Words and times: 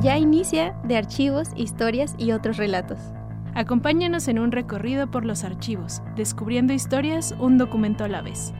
Ya 0.00 0.16
inicia 0.16 0.76
de 0.84 0.96
archivos, 0.96 1.48
historias 1.56 2.14
y 2.18 2.30
otros 2.30 2.56
relatos. 2.56 3.00
Acompáñanos 3.56 4.28
en 4.28 4.38
un 4.38 4.52
recorrido 4.52 5.10
por 5.10 5.24
los 5.24 5.42
archivos, 5.42 6.02
descubriendo 6.14 6.72
historias 6.72 7.34
un 7.40 7.58
documento 7.58 8.04
a 8.04 8.08
la 8.08 8.22
vez. 8.22 8.52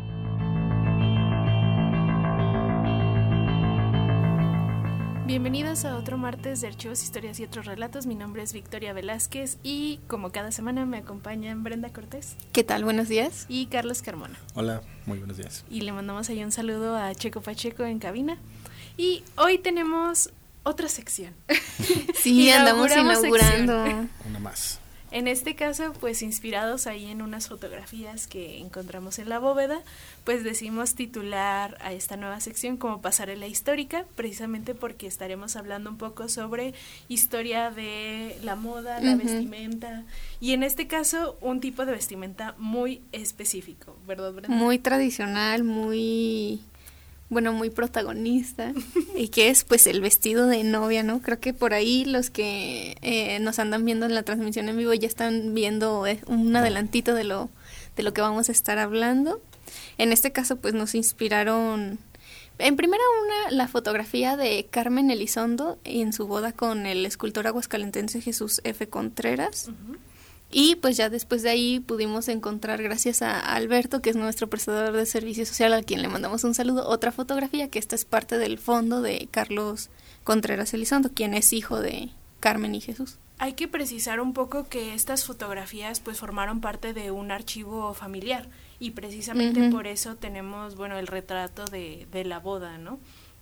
Bienvenidos 5.28 5.84
a 5.84 5.96
otro 5.96 6.18
martes 6.18 6.60
de 6.60 6.66
Archivos, 6.66 7.04
Historias 7.04 7.38
y 7.38 7.44
otros 7.44 7.66
relatos. 7.66 8.06
Mi 8.06 8.16
nombre 8.16 8.42
es 8.42 8.52
Victoria 8.52 8.92
Velázquez 8.92 9.58
y 9.62 10.00
como 10.08 10.32
cada 10.32 10.50
semana 10.50 10.86
me 10.86 10.96
acompañan 10.96 11.62
Brenda 11.62 11.92
Cortés. 11.92 12.36
¿Qué 12.52 12.64
tal? 12.64 12.82
Buenos 12.82 13.08
días. 13.08 13.46
Y 13.48 13.66
Carlos 13.66 14.02
Carmona. 14.02 14.36
Hola, 14.54 14.82
muy 15.06 15.18
buenos 15.18 15.36
días. 15.36 15.64
Y 15.70 15.82
le 15.82 15.92
mandamos 15.92 16.28
ahí 16.30 16.42
un 16.42 16.50
saludo 16.50 16.96
a 16.96 17.14
Checo 17.14 17.42
Pacheco 17.42 17.84
en 17.84 18.00
cabina. 18.00 18.38
Y 18.96 19.22
hoy 19.36 19.58
tenemos 19.58 20.32
otra 20.68 20.88
sección. 20.88 21.34
Sí, 22.20 22.50
andamos 22.50 22.90
inaugurando. 22.90 23.84
Una 24.28 24.38
más. 24.40 24.80
En 25.10 25.26
este 25.26 25.54
caso, 25.54 25.94
pues 26.00 26.20
inspirados 26.20 26.86
ahí 26.86 27.06
en 27.06 27.22
unas 27.22 27.48
fotografías 27.48 28.26
que 28.26 28.58
encontramos 28.58 29.18
en 29.18 29.30
la 29.30 29.38
bóveda, 29.38 29.80
pues 30.24 30.44
decidimos 30.44 30.94
titular 30.94 31.78
a 31.80 31.94
esta 31.94 32.18
nueva 32.18 32.40
sección 32.40 32.76
como 32.76 33.00
Pasarela 33.00 33.46
Histórica, 33.46 34.04
precisamente 34.16 34.74
porque 34.74 35.06
estaremos 35.06 35.56
hablando 35.56 35.88
un 35.88 35.96
poco 35.96 36.28
sobre 36.28 36.74
historia 37.08 37.70
de 37.70 38.38
la 38.42 38.54
moda, 38.54 39.00
la 39.00 39.16
vestimenta, 39.16 40.04
y 40.40 40.52
en 40.52 40.62
este 40.62 40.88
caso 40.88 41.38
un 41.40 41.60
tipo 41.60 41.86
de 41.86 41.92
vestimenta 41.92 42.54
muy 42.58 43.00
específico, 43.12 43.96
¿verdad, 44.06 44.32
Brenda? 44.32 44.54
Muy 44.54 44.78
tradicional, 44.78 45.64
muy 45.64 46.60
bueno, 47.30 47.52
muy 47.52 47.68
protagonista, 47.68 48.72
y 49.16 49.28
que 49.28 49.48
es 49.48 49.64
pues 49.64 49.86
el 49.86 50.00
vestido 50.00 50.46
de 50.46 50.64
novia, 50.64 51.02
¿no? 51.02 51.20
Creo 51.20 51.38
que 51.40 51.52
por 51.52 51.74
ahí 51.74 52.04
los 52.04 52.30
que 52.30 52.96
eh, 53.02 53.38
nos 53.40 53.58
andan 53.58 53.84
viendo 53.84 54.06
en 54.06 54.14
la 54.14 54.22
transmisión 54.22 54.68
en 54.68 54.78
vivo 54.78 54.94
ya 54.94 55.06
están 55.06 55.54
viendo 55.54 56.06
eh, 56.06 56.20
un 56.26 56.54
adelantito 56.56 57.14
de 57.14 57.24
lo, 57.24 57.50
de 57.96 58.02
lo 58.02 58.14
que 58.14 58.22
vamos 58.22 58.48
a 58.48 58.52
estar 58.52 58.78
hablando. 58.78 59.42
En 59.98 60.12
este 60.12 60.32
caso 60.32 60.56
pues 60.56 60.72
nos 60.72 60.94
inspiraron, 60.94 61.98
en 62.58 62.76
primera 62.76 63.02
una, 63.24 63.56
la 63.56 63.68
fotografía 63.68 64.36
de 64.36 64.66
Carmen 64.70 65.10
Elizondo 65.10 65.78
en 65.84 66.14
su 66.14 66.26
boda 66.26 66.52
con 66.52 66.86
el 66.86 67.04
escultor 67.04 67.46
aguascalentense 67.46 68.22
Jesús 68.22 68.62
F. 68.64 68.88
Contreras. 68.88 69.70
Y 70.50 70.76
pues 70.76 70.96
ya 70.96 71.10
después 71.10 71.42
de 71.42 71.50
ahí 71.50 71.80
pudimos 71.80 72.28
encontrar, 72.28 72.82
gracias 72.82 73.20
a 73.20 73.38
Alberto, 73.38 74.00
que 74.00 74.10
es 74.10 74.16
nuestro 74.16 74.48
prestador 74.48 74.92
de 74.92 75.04
servicio 75.04 75.44
social, 75.44 75.74
a 75.74 75.82
quien 75.82 76.00
le 76.00 76.08
mandamos 76.08 76.42
un 76.44 76.54
saludo, 76.54 76.88
otra 76.88 77.12
fotografía, 77.12 77.68
que 77.68 77.78
esta 77.78 77.94
es 77.94 78.06
parte 78.06 78.38
del 78.38 78.58
fondo 78.58 79.02
de 79.02 79.28
Carlos 79.30 79.90
Contreras 80.24 80.72
Elizondo, 80.72 81.10
quien 81.12 81.34
es 81.34 81.52
hijo 81.52 81.80
de 81.80 82.10
Carmen 82.40 82.74
y 82.74 82.80
Jesús. 82.80 83.18
Hay 83.38 83.52
que 83.52 83.68
precisar 83.68 84.20
un 84.20 84.32
poco 84.32 84.68
que 84.68 84.94
estas 84.94 85.24
fotografías 85.24 86.00
pues 86.00 86.18
formaron 86.18 86.60
parte 86.60 86.92
de 86.92 87.10
un 87.10 87.30
archivo 87.30 87.94
familiar 87.94 88.48
y 88.80 88.92
precisamente 88.92 89.70
por 89.70 89.86
eso 89.86 90.16
tenemos, 90.16 90.76
bueno, 90.76 90.98
el 90.98 91.06
retrato 91.06 91.64
de, 91.66 92.08
de 92.10 92.24
la 92.24 92.40
boda, 92.40 92.78
¿no? 92.78 92.98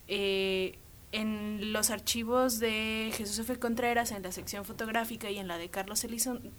Eh, 0.08 0.78
en 1.12 1.72
los 1.72 1.90
archivos 1.90 2.58
de 2.58 3.12
Jesús 3.14 3.38
F. 3.38 3.58
Contreras, 3.58 4.10
en 4.10 4.22
la 4.22 4.32
sección 4.32 4.64
fotográfica 4.64 5.30
y 5.30 5.38
en 5.38 5.48
la 5.48 5.58
de 5.58 5.68
Carlos, 5.68 6.06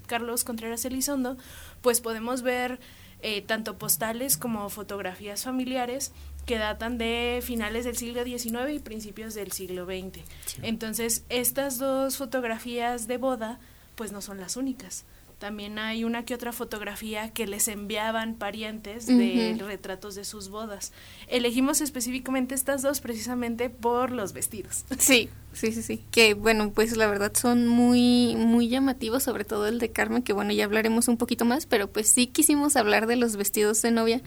Carlos 0.07 0.43
Contreras 0.43 0.85
Elizondo, 0.85 1.37
pues 1.81 2.01
podemos 2.01 2.41
ver 2.41 2.79
eh, 3.21 3.41
tanto 3.41 3.77
postales 3.77 4.37
como 4.37 4.69
fotografías 4.69 5.43
familiares 5.43 6.11
que 6.45 6.57
datan 6.57 6.97
de 6.97 7.41
finales 7.43 7.83
del 7.83 7.97
siglo 7.97 8.23
XIX 8.23 8.71
y 8.73 8.79
principios 8.79 9.33
del 9.33 9.51
siglo 9.51 9.85
XX. 9.85 10.19
Entonces, 10.61 11.23
estas 11.29 11.77
dos 11.77 12.17
fotografías 12.17 13.07
de 13.07 13.17
boda, 13.17 13.59
pues 13.95 14.11
no 14.11 14.21
son 14.21 14.39
las 14.39 14.55
únicas. 14.55 15.03
También 15.39 15.77
hay 15.77 16.03
una 16.03 16.25
que 16.25 16.33
otra 16.33 16.51
fotografía 16.51 17.29
que 17.29 17.45
les 17.45 17.67
enviaban 17.67 18.35
parientes 18.35 19.05
de 19.05 19.55
retratos 19.59 20.15
de 20.15 20.25
sus 20.25 20.49
bodas. 20.49 20.93
Elegimos 21.27 21.79
específicamente 21.81 22.55
estas 22.55 22.81
dos 22.81 23.01
precisamente 23.01 23.69
por 23.69 24.11
los 24.11 24.33
vestidos. 24.33 24.85
Sí, 24.99 25.29
sí, 25.53 25.71
sí, 25.71 25.83
sí. 25.83 26.03
Que 26.11 26.33
bueno, 26.33 26.71
pues 26.71 26.97
la 26.97 27.07
verdad 27.07 27.31
son 27.33 27.67
muy, 27.67 28.35
muy 28.35 28.67
llamativos, 28.67 29.23
sobre 29.23 29.45
todo 29.45 29.67
el 29.67 29.79
de 29.79 29.91
Carmen, 29.91 30.23
que 30.23 30.33
bueno, 30.33 30.51
ya 30.51 30.65
hablaremos 30.65 31.07
un 31.07 31.17
poquito 31.17 31.45
más, 31.45 31.65
pero 31.65 31.87
pues 31.87 32.09
sí 32.09 32.27
quisimos 32.27 32.75
hablar 32.75 33.07
de 33.07 33.15
los 33.15 33.35
vestidos 33.35 33.81
de 33.83 33.91
novia 33.91 34.21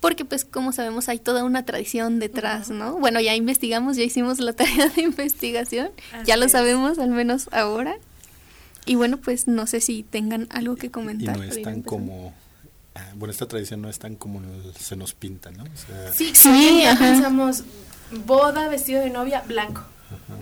porque 0.00 0.24
pues 0.24 0.44
como 0.44 0.72
sabemos 0.72 1.08
hay 1.08 1.18
toda 1.18 1.44
una 1.44 1.64
tradición 1.64 2.18
detrás, 2.18 2.70
¿no? 2.70 2.98
Bueno, 2.98 3.20
ya 3.20 3.34
investigamos, 3.34 3.96
ya 3.96 4.02
hicimos 4.02 4.40
la 4.40 4.54
tarea 4.54 4.88
de 4.96 5.02
investigación, 5.02 5.90
ya 6.24 6.36
lo 6.36 6.48
sabemos 6.48 6.98
al 6.98 7.10
menos 7.10 7.48
ahora. 7.52 7.96
Y 8.86 8.94
bueno, 8.94 9.18
pues 9.18 9.46
no 9.46 9.66
sé 9.66 9.80
si 9.80 10.02
tengan 10.02 10.46
algo 10.50 10.76
que 10.76 10.90
comentar. 10.90 11.36
Y 11.36 11.40
no 11.40 11.44
es 11.44 11.62
tan 11.62 11.82
como, 11.82 12.32
ah, 12.94 13.12
bueno, 13.16 13.32
esta 13.32 13.46
tradición 13.46 13.82
no 13.82 13.88
es 13.88 13.98
tan 13.98 14.16
como 14.16 14.40
se 14.78 14.96
nos 14.96 15.14
pinta, 15.14 15.50
¿no? 15.50 15.64
sí, 16.14 16.32
sí, 16.34 16.82
pensamos 16.98 17.64
boda, 18.26 18.68
vestido 18.68 19.00
de 19.00 19.10
novia, 19.10 19.42
blanco. 19.46 19.82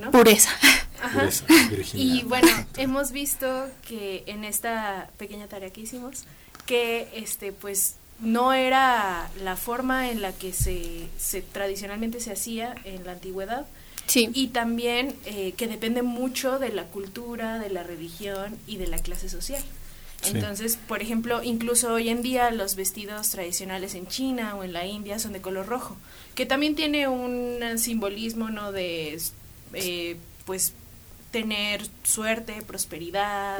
¿no? 0.00 0.10
Pureza. 0.10 0.50
Pureza 1.12 1.44
y 1.94 2.22
bueno, 2.24 2.48
hemos 2.76 3.12
visto 3.12 3.68
que 3.86 4.24
en 4.26 4.44
esta 4.44 5.10
pequeña 5.18 5.46
tarea 5.46 5.70
que 5.70 5.82
hicimos, 5.82 6.24
que 6.66 7.08
este 7.14 7.52
pues 7.52 7.96
no 8.20 8.52
era 8.52 9.30
la 9.42 9.56
forma 9.56 10.10
en 10.10 10.22
la 10.22 10.32
que 10.32 10.52
se, 10.52 11.08
se 11.18 11.40
tradicionalmente 11.40 12.20
se 12.20 12.32
hacía 12.32 12.74
en 12.84 13.04
la 13.04 13.12
antigüedad, 13.12 13.66
y 14.14 14.48
también 14.48 15.14
eh, 15.26 15.52
que 15.56 15.66
depende 15.66 16.02
mucho 16.02 16.58
de 16.58 16.70
la 16.70 16.84
cultura, 16.84 17.58
de 17.58 17.70
la 17.70 17.82
religión 17.82 18.56
y 18.66 18.76
de 18.76 18.86
la 18.86 18.98
clase 18.98 19.28
social. 19.28 19.62
Entonces, 20.24 20.76
por 20.88 21.00
ejemplo, 21.00 21.42
incluso 21.44 21.92
hoy 21.92 22.08
en 22.08 22.22
día 22.22 22.50
los 22.50 22.74
vestidos 22.74 23.30
tradicionales 23.30 23.94
en 23.94 24.08
China 24.08 24.56
o 24.56 24.64
en 24.64 24.72
la 24.72 24.84
India 24.84 25.18
son 25.18 25.32
de 25.32 25.40
color 25.40 25.66
rojo, 25.66 25.96
que 26.34 26.44
también 26.44 26.74
tiene 26.74 27.06
un 27.06 27.60
simbolismo, 27.78 28.50
¿no? 28.50 28.72
De, 28.72 29.18
eh, 29.74 30.16
pues, 30.44 30.72
tener 31.30 31.82
suerte, 32.02 32.62
prosperidad, 32.66 33.58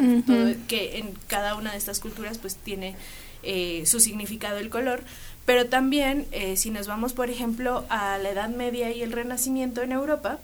que 0.66 0.98
en 0.98 1.14
cada 1.28 1.54
una 1.54 1.72
de 1.72 1.78
estas 1.78 2.00
culturas, 2.00 2.38
pues, 2.38 2.56
tiene 2.56 2.96
eh, 3.44 3.84
su 3.86 4.00
significado 4.00 4.58
el 4.58 4.68
color, 4.68 5.04
pero 5.48 5.64
también, 5.64 6.26
eh, 6.30 6.58
si 6.58 6.70
nos 6.70 6.86
vamos, 6.86 7.14
por 7.14 7.30
ejemplo, 7.30 7.86
a 7.88 8.18
la 8.18 8.32
Edad 8.32 8.50
Media 8.50 8.92
y 8.92 9.00
el 9.00 9.12
Renacimiento 9.12 9.80
en 9.80 9.92
Europa, 9.92 10.40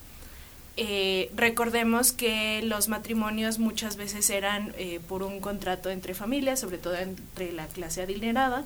eh, 0.79 1.31
recordemos 1.37 2.13
que 2.13 2.63
los 2.63 2.89
matrimonios 2.89 3.59
muchas 3.59 3.99
veces 3.99 4.31
eran 4.31 4.73
eh, 4.79 5.01
por 5.07 5.23
un 5.23 5.41
contrato 5.41 5.91
entre 5.91 6.15
familias, 6.15 6.61
sobre 6.61 6.79
todo 6.79 6.97
entre 6.97 7.53
la 7.53 7.67
clase 7.67 8.01
adinerada, 8.01 8.65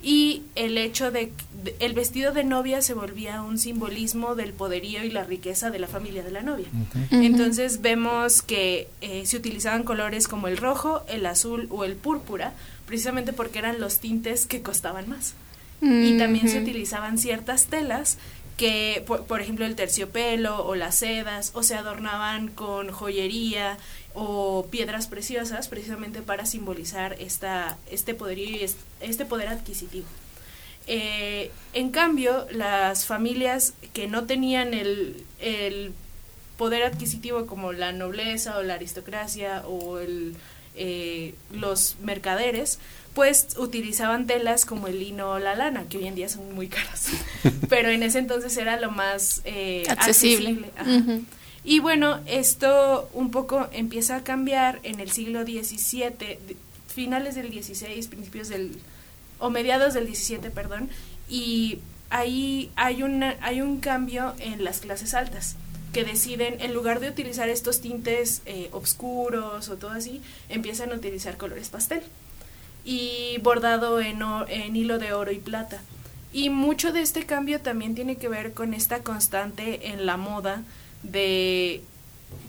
y 0.00 0.44
el 0.54 0.78
hecho 0.78 1.10
de, 1.10 1.32
el 1.80 1.92
vestido 1.92 2.32
de 2.32 2.44
novia 2.44 2.82
se 2.82 2.94
volvía 2.94 3.42
un 3.42 3.58
simbolismo 3.58 4.36
del 4.36 4.52
poderío 4.52 5.02
y 5.02 5.10
la 5.10 5.24
riqueza 5.24 5.70
de 5.70 5.80
la 5.80 5.88
familia 5.88 6.22
de 6.22 6.30
la 6.30 6.42
novia. 6.42 6.68
Entonces 7.10 7.82
vemos 7.82 8.42
que 8.42 8.86
se 9.24 9.36
utilizaban 9.36 9.82
colores 9.82 10.28
como 10.28 10.46
el 10.46 10.56
rojo, 10.56 11.02
el 11.08 11.26
azul 11.26 11.66
o 11.68 11.82
el 11.82 11.96
púrpura, 11.96 12.52
precisamente 12.86 13.32
porque 13.32 13.58
eran 13.58 13.80
los 13.80 13.98
tintes 13.98 14.46
que 14.46 14.62
costaban 14.62 15.08
más 15.08 15.34
y 15.82 16.18
también 16.18 16.48
se 16.48 16.60
utilizaban 16.60 17.16
ciertas 17.16 17.66
telas 17.66 18.18
que, 18.60 19.02
por, 19.06 19.40
ejemplo, 19.40 19.64
el 19.64 19.74
terciopelo 19.74 20.66
o 20.66 20.74
las 20.74 20.96
sedas, 20.96 21.52
o 21.54 21.62
se 21.62 21.76
adornaban 21.76 22.48
con 22.48 22.90
joyería 22.90 23.78
o 24.12 24.66
piedras 24.70 25.06
preciosas, 25.06 25.68
precisamente 25.68 26.20
para 26.20 26.44
simbolizar 26.44 27.16
esta, 27.18 27.78
este 27.90 28.14
y 28.36 28.66
este 29.00 29.24
poder 29.24 29.48
adquisitivo. 29.48 30.06
Eh, 30.86 31.50
en 31.72 31.90
cambio, 31.90 32.46
las 32.50 33.06
familias 33.06 33.72
que 33.94 34.08
no 34.08 34.26
tenían 34.26 34.74
el, 34.74 35.24
el, 35.38 35.94
poder 36.58 36.82
adquisitivo 36.82 37.46
como 37.46 37.72
la 37.72 37.92
nobleza 37.92 38.58
o 38.58 38.62
la 38.62 38.74
aristocracia 38.74 39.62
o 39.66 39.98
el, 39.98 40.34
eh, 40.74 41.32
los 41.50 41.96
mercaderes, 42.02 42.78
pues 43.14 43.48
utilizaban 43.58 44.26
telas 44.26 44.64
como 44.64 44.86
el 44.86 45.00
lino 45.00 45.32
o 45.32 45.38
la 45.38 45.54
lana, 45.54 45.84
que 45.88 45.98
hoy 45.98 46.06
en 46.06 46.14
día 46.14 46.28
son 46.28 46.54
muy 46.54 46.68
caras, 46.68 47.08
pero 47.68 47.88
en 47.88 48.02
ese 48.02 48.18
entonces 48.18 48.56
era 48.56 48.78
lo 48.78 48.90
más 48.90 49.42
eh, 49.44 49.84
accesible. 49.88 50.60
Y 51.62 51.80
bueno, 51.80 52.20
esto 52.26 53.10
un 53.12 53.30
poco 53.30 53.68
empieza 53.72 54.16
a 54.16 54.24
cambiar 54.24 54.80
en 54.82 54.98
el 55.00 55.10
siglo 55.10 55.42
XVII, 55.42 56.38
finales 56.86 57.34
del 57.34 57.52
XVI, 57.52 58.06
principios 58.08 58.48
del, 58.48 58.78
o 59.38 59.50
mediados 59.50 59.92
del 59.92 60.14
XVII, 60.14 60.50
perdón, 60.50 60.88
y 61.28 61.78
ahí 62.08 62.70
hay, 62.76 63.02
una, 63.02 63.36
hay 63.42 63.60
un 63.60 63.80
cambio 63.80 64.34
en 64.38 64.64
las 64.64 64.80
clases 64.80 65.14
altas 65.14 65.56
que 65.92 66.04
deciden, 66.04 66.60
en 66.60 66.72
lugar 66.72 67.00
de 67.00 67.08
utilizar 67.08 67.48
estos 67.48 67.80
tintes 67.80 68.42
eh, 68.46 68.68
oscuros 68.72 69.68
o 69.68 69.76
todo 69.76 69.90
así, 69.90 70.22
empiezan 70.48 70.92
a 70.92 70.94
utilizar 70.94 71.36
colores 71.36 71.68
pastel 71.68 72.02
y 72.84 73.38
bordado 73.42 74.00
en, 74.00 74.20
en 74.48 74.76
hilo 74.76 74.98
de 74.98 75.12
oro 75.12 75.32
y 75.32 75.38
plata. 75.38 75.80
Y 76.32 76.48
mucho 76.50 76.92
de 76.92 77.00
este 77.02 77.26
cambio 77.26 77.60
también 77.60 77.94
tiene 77.94 78.16
que 78.16 78.28
ver 78.28 78.52
con 78.52 78.72
esta 78.74 79.02
constante 79.02 79.88
en 79.88 80.06
la 80.06 80.16
moda 80.16 80.62
de 81.02 81.82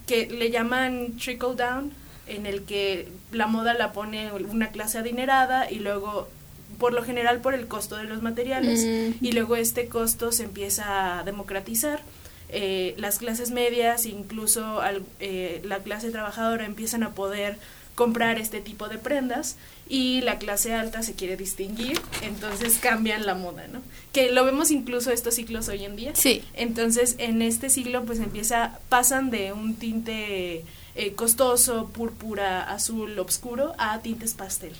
que 0.07 0.27
le 0.27 0.51
llaman 0.51 1.13
trickle 1.17 1.55
down, 1.55 1.91
en 2.27 2.45
el 2.45 2.63
que 2.63 3.09
la 3.31 3.47
moda 3.47 3.73
la 3.73 3.91
pone 3.93 4.31
una 4.31 4.69
clase 4.69 4.99
adinerada 4.99 5.69
y 5.71 5.79
luego 5.79 6.29
por 6.77 6.93
lo 6.93 7.03
general 7.03 7.41
por 7.41 7.53
el 7.53 7.67
costo 7.67 7.95
de 7.97 8.05
los 8.05 8.21
materiales 8.21 8.85
Mm. 8.85 9.23
y 9.25 9.31
luego 9.33 9.55
este 9.55 9.87
costo 9.87 10.31
se 10.31 10.43
empieza 10.43 11.19
a 11.19 11.23
democratizar. 11.23 12.01
Eh, 12.49 12.95
las 12.97 13.17
clases 13.19 13.51
medias, 13.51 14.05
incluso 14.05 14.81
al- 14.81 15.03
eh, 15.19 15.61
la 15.63 15.79
clase 15.79 16.11
trabajadora 16.11 16.65
empiezan 16.65 17.03
a 17.03 17.11
poder 17.11 17.57
comprar 17.95 18.39
este 18.39 18.61
tipo 18.61 18.87
de 18.87 18.97
prendas 18.97 19.57
y 19.87 20.21
la 20.21 20.39
clase 20.39 20.73
alta 20.73 21.03
se 21.03 21.13
quiere 21.13 21.35
distinguir, 21.35 21.99
entonces 22.21 22.77
cambian 22.81 23.25
la 23.25 23.35
moda, 23.35 23.67
¿no? 23.67 23.81
Que 24.13 24.31
lo 24.31 24.45
vemos 24.45 24.71
incluso 24.71 25.11
estos 25.11 25.35
ciclos 25.35 25.67
hoy 25.67 25.83
en 25.83 25.95
día. 25.95 26.11
Sí. 26.15 26.43
Entonces, 26.53 27.15
en 27.17 27.41
este 27.41 27.69
siglo, 27.69 28.05
pues 28.05 28.19
empieza, 28.19 28.79
pasan 28.89 29.29
de 29.29 29.51
un 29.51 29.75
tinte 29.75 30.63
eh, 30.95 31.13
costoso, 31.13 31.89
púrpura, 31.89 32.63
azul, 32.63 33.17
oscuro, 33.19 33.73
a 33.77 33.99
tintes 33.99 34.33
pastel. 34.33 34.73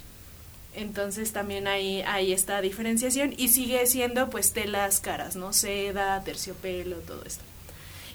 Entonces 0.74 1.34
también 1.34 1.68
hay, 1.68 2.02
hay 2.02 2.31
esta 2.31 2.62
diferenciación 2.62 3.34
y 3.36 3.50
sigue 3.50 3.86
siendo 3.88 4.30
pues 4.30 4.54
telas 4.54 5.00
caras, 5.02 5.36
¿no? 5.36 5.52
Seda, 5.54 6.24
terciopelo, 6.24 6.98
todo 6.98 7.24
esto. 7.25 7.44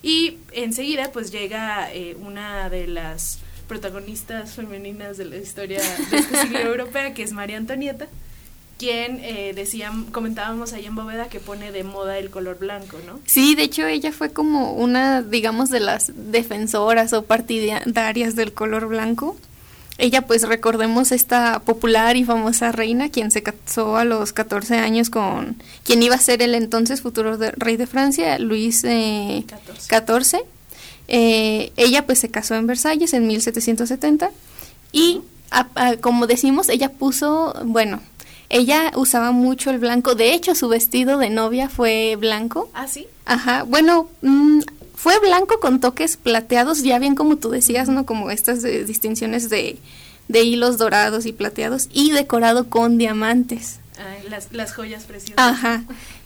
Y 0.02 0.38
enseguida 0.52 1.10
pues 1.12 1.30
llega 1.30 1.92
eh, 1.92 2.16
una 2.18 2.70
de 2.70 2.86
las 2.86 3.40
protagonistas 3.68 4.52
femeninas 4.54 5.16
de 5.16 5.24
la 5.26 5.36
historia 5.36 5.80
de 6.10 6.16
este 6.18 6.40
siglo 6.42 6.58
europea, 6.60 7.14
que 7.14 7.22
es 7.22 7.32
María 7.32 7.56
Antonieta, 7.56 8.06
quien 8.78 9.20
eh, 9.22 9.52
decían, 9.54 10.04
comentábamos 10.06 10.72
ahí 10.74 10.84
en 10.86 10.94
Bóveda 10.94 11.28
que 11.28 11.40
pone 11.40 11.72
de 11.72 11.82
moda 11.82 12.18
el 12.18 12.28
color 12.30 12.58
blanco, 12.58 12.98
¿no? 13.06 13.18
Sí, 13.24 13.54
de 13.54 13.62
hecho 13.64 13.86
ella 13.86 14.12
fue 14.12 14.30
como 14.32 14.72
una, 14.74 15.22
digamos, 15.22 15.70
de 15.70 15.80
las 15.80 16.12
defensoras 16.14 17.12
o 17.14 17.22
partidarias 17.22 18.36
del 18.36 18.52
color 18.52 18.86
blanco. 18.88 19.36
Ella, 19.98 20.26
pues 20.26 20.46
recordemos 20.46 21.10
esta 21.10 21.60
popular 21.60 22.18
y 22.18 22.24
famosa 22.24 22.70
reina, 22.70 23.08
quien 23.08 23.30
se 23.30 23.42
casó 23.42 23.96
a 23.96 24.04
los 24.04 24.34
14 24.34 24.76
años 24.76 25.08
con 25.08 25.56
quien 25.84 26.02
iba 26.02 26.14
a 26.16 26.18
ser 26.18 26.42
el 26.42 26.54
entonces 26.54 27.00
futuro 27.00 27.38
de- 27.38 27.52
rey 27.52 27.78
de 27.78 27.86
Francia, 27.86 28.38
Luis 28.38 28.82
14. 28.82 29.46
XIV. 29.88 30.40
Eh, 30.40 30.44
ella 31.08 32.04
pues 32.06 32.18
se 32.18 32.30
casó 32.30 32.54
en 32.54 32.66
Versalles 32.66 33.12
en 33.14 33.26
1770 33.26 34.30
y 34.92 35.20
a- 35.50 35.68
a- 35.74 35.96
como 35.96 36.26
decimos, 36.26 36.68
ella 36.68 36.90
puso, 36.92 37.54
bueno, 37.64 38.00
ella 38.48 38.92
usaba 38.96 39.32
mucho 39.32 39.70
el 39.70 39.78
blanco, 39.78 40.14
de 40.14 40.32
hecho 40.32 40.54
su 40.54 40.68
vestido 40.68 41.18
de 41.18 41.30
novia 41.30 41.68
fue 41.68 42.16
blanco. 42.16 42.70
Ah, 42.74 42.86
sí. 42.88 43.06
Ajá, 43.24 43.62
bueno, 43.64 44.08
mm, 44.22 44.60
fue 44.94 45.18
blanco 45.20 45.60
con 45.60 45.80
toques 45.80 46.16
plateados, 46.16 46.82
ya 46.82 46.98
bien 46.98 47.14
como 47.14 47.36
tú 47.36 47.50
decías, 47.50 47.88
¿no? 47.88 48.06
Como 48.06 48.30
estas 48.30 48.64
eh, 48.64 48.84
distinciones 48.84 49.48
de, 49.50 49.78
de 50.28 50.42
hilos 50.42 50.78
dorados 50.78 51.26
y 51.26 51.32
plateados 51.32 51.88
y 51.92 52.10
decorado 52.12 52.68
con 52.68 52.98
diamantes. 52.98 53.78
Ay, 53.98 54.28
las, 54.28 54.52
las 54.52 54.74
joyas 54.74 55.04
preciosas. 55.04 55.36
Ajá. 55.38 55.84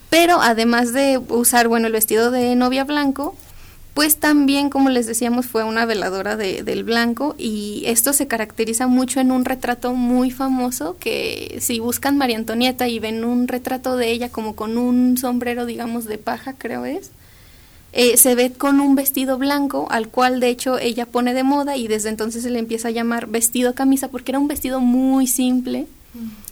Pero 0.09 0.41
además 0.41 0.93
de 0.93 1.17
usar, 1.29 1.67
bueno, 1.67 1.87
el 1.87 1.93
vestido 1.93 2.31
de 2.31 2.55
novia 2.55 2.83
blanco, 2.83 3.35
pues 3.93 4.17
también, 4.17 4.69
como 4.69 4.89
les 4.89 5.05
decíamos, 5.05 5.45
fue 5.47 5.63
una 5.65 5.85
veladora 5.85 6.37
de- 6.37 6.63
del 6.63 6.83
blanco 6.85 7.35
y 7.37 7.83
esto 7.85 8.13
se 8.13 8.25
caracteriza 8.27 8.87
mucho 8.87 9.19
en 9.19 9.31
un 9.31 9.43
retrato 9.43 9.93
muy 9.93 10.31
famoso 10.31 10.95
que 10.99 11.57
si 11.59 11.79
buscan 11.79 12.17
María 12.17 12.37
Antonieta 12.37 12.87
y 12.87 12.99
ven 12.99 13.25
un 13.25 13.47
retrato 13.49 13.97
de 13.97 14.11
ella 14.11 14.29
como 14.29 14.55
con 14.55 14.77
un 14.77 15.17
sombrero, 15.17 15.65
digamos, 15.65 16.05
de 16.05 16.17
paja, 16.17 16.53
creo 16.57 16.85
es, 16.85 17.11
eh, 17.93 18.15
se 18.15 18.33
ve 18.35 18.53
con 18.53 18.79
un 18.79 18.95
vestido 18.95 19.37
blanco 19.37 19.87
al 19.91 20.07
cual 20.07 20.39
de 20.39 20.47
hecho 20.47 20.79
ella 20.79 21.05
pone 21.05 21.33
de 21.33 21.43
moda 21.43 21.75
y 21.75 21.89
desde 21.89 22.07
entonces 22.07 22.43
se 22.43 22.49
le 22.49 22.59
empieza 22.59 22.87
a 22.87 22.91
llamar 22.91 23.27
vestido 23.27 23.75
camisa 23.75 24.07
porque 24.07 24.31
era 24.31 24.39
un 24.39 24.47
vestido 24.47 24.79
muy 24.79 25.27
simple 25.27 25.87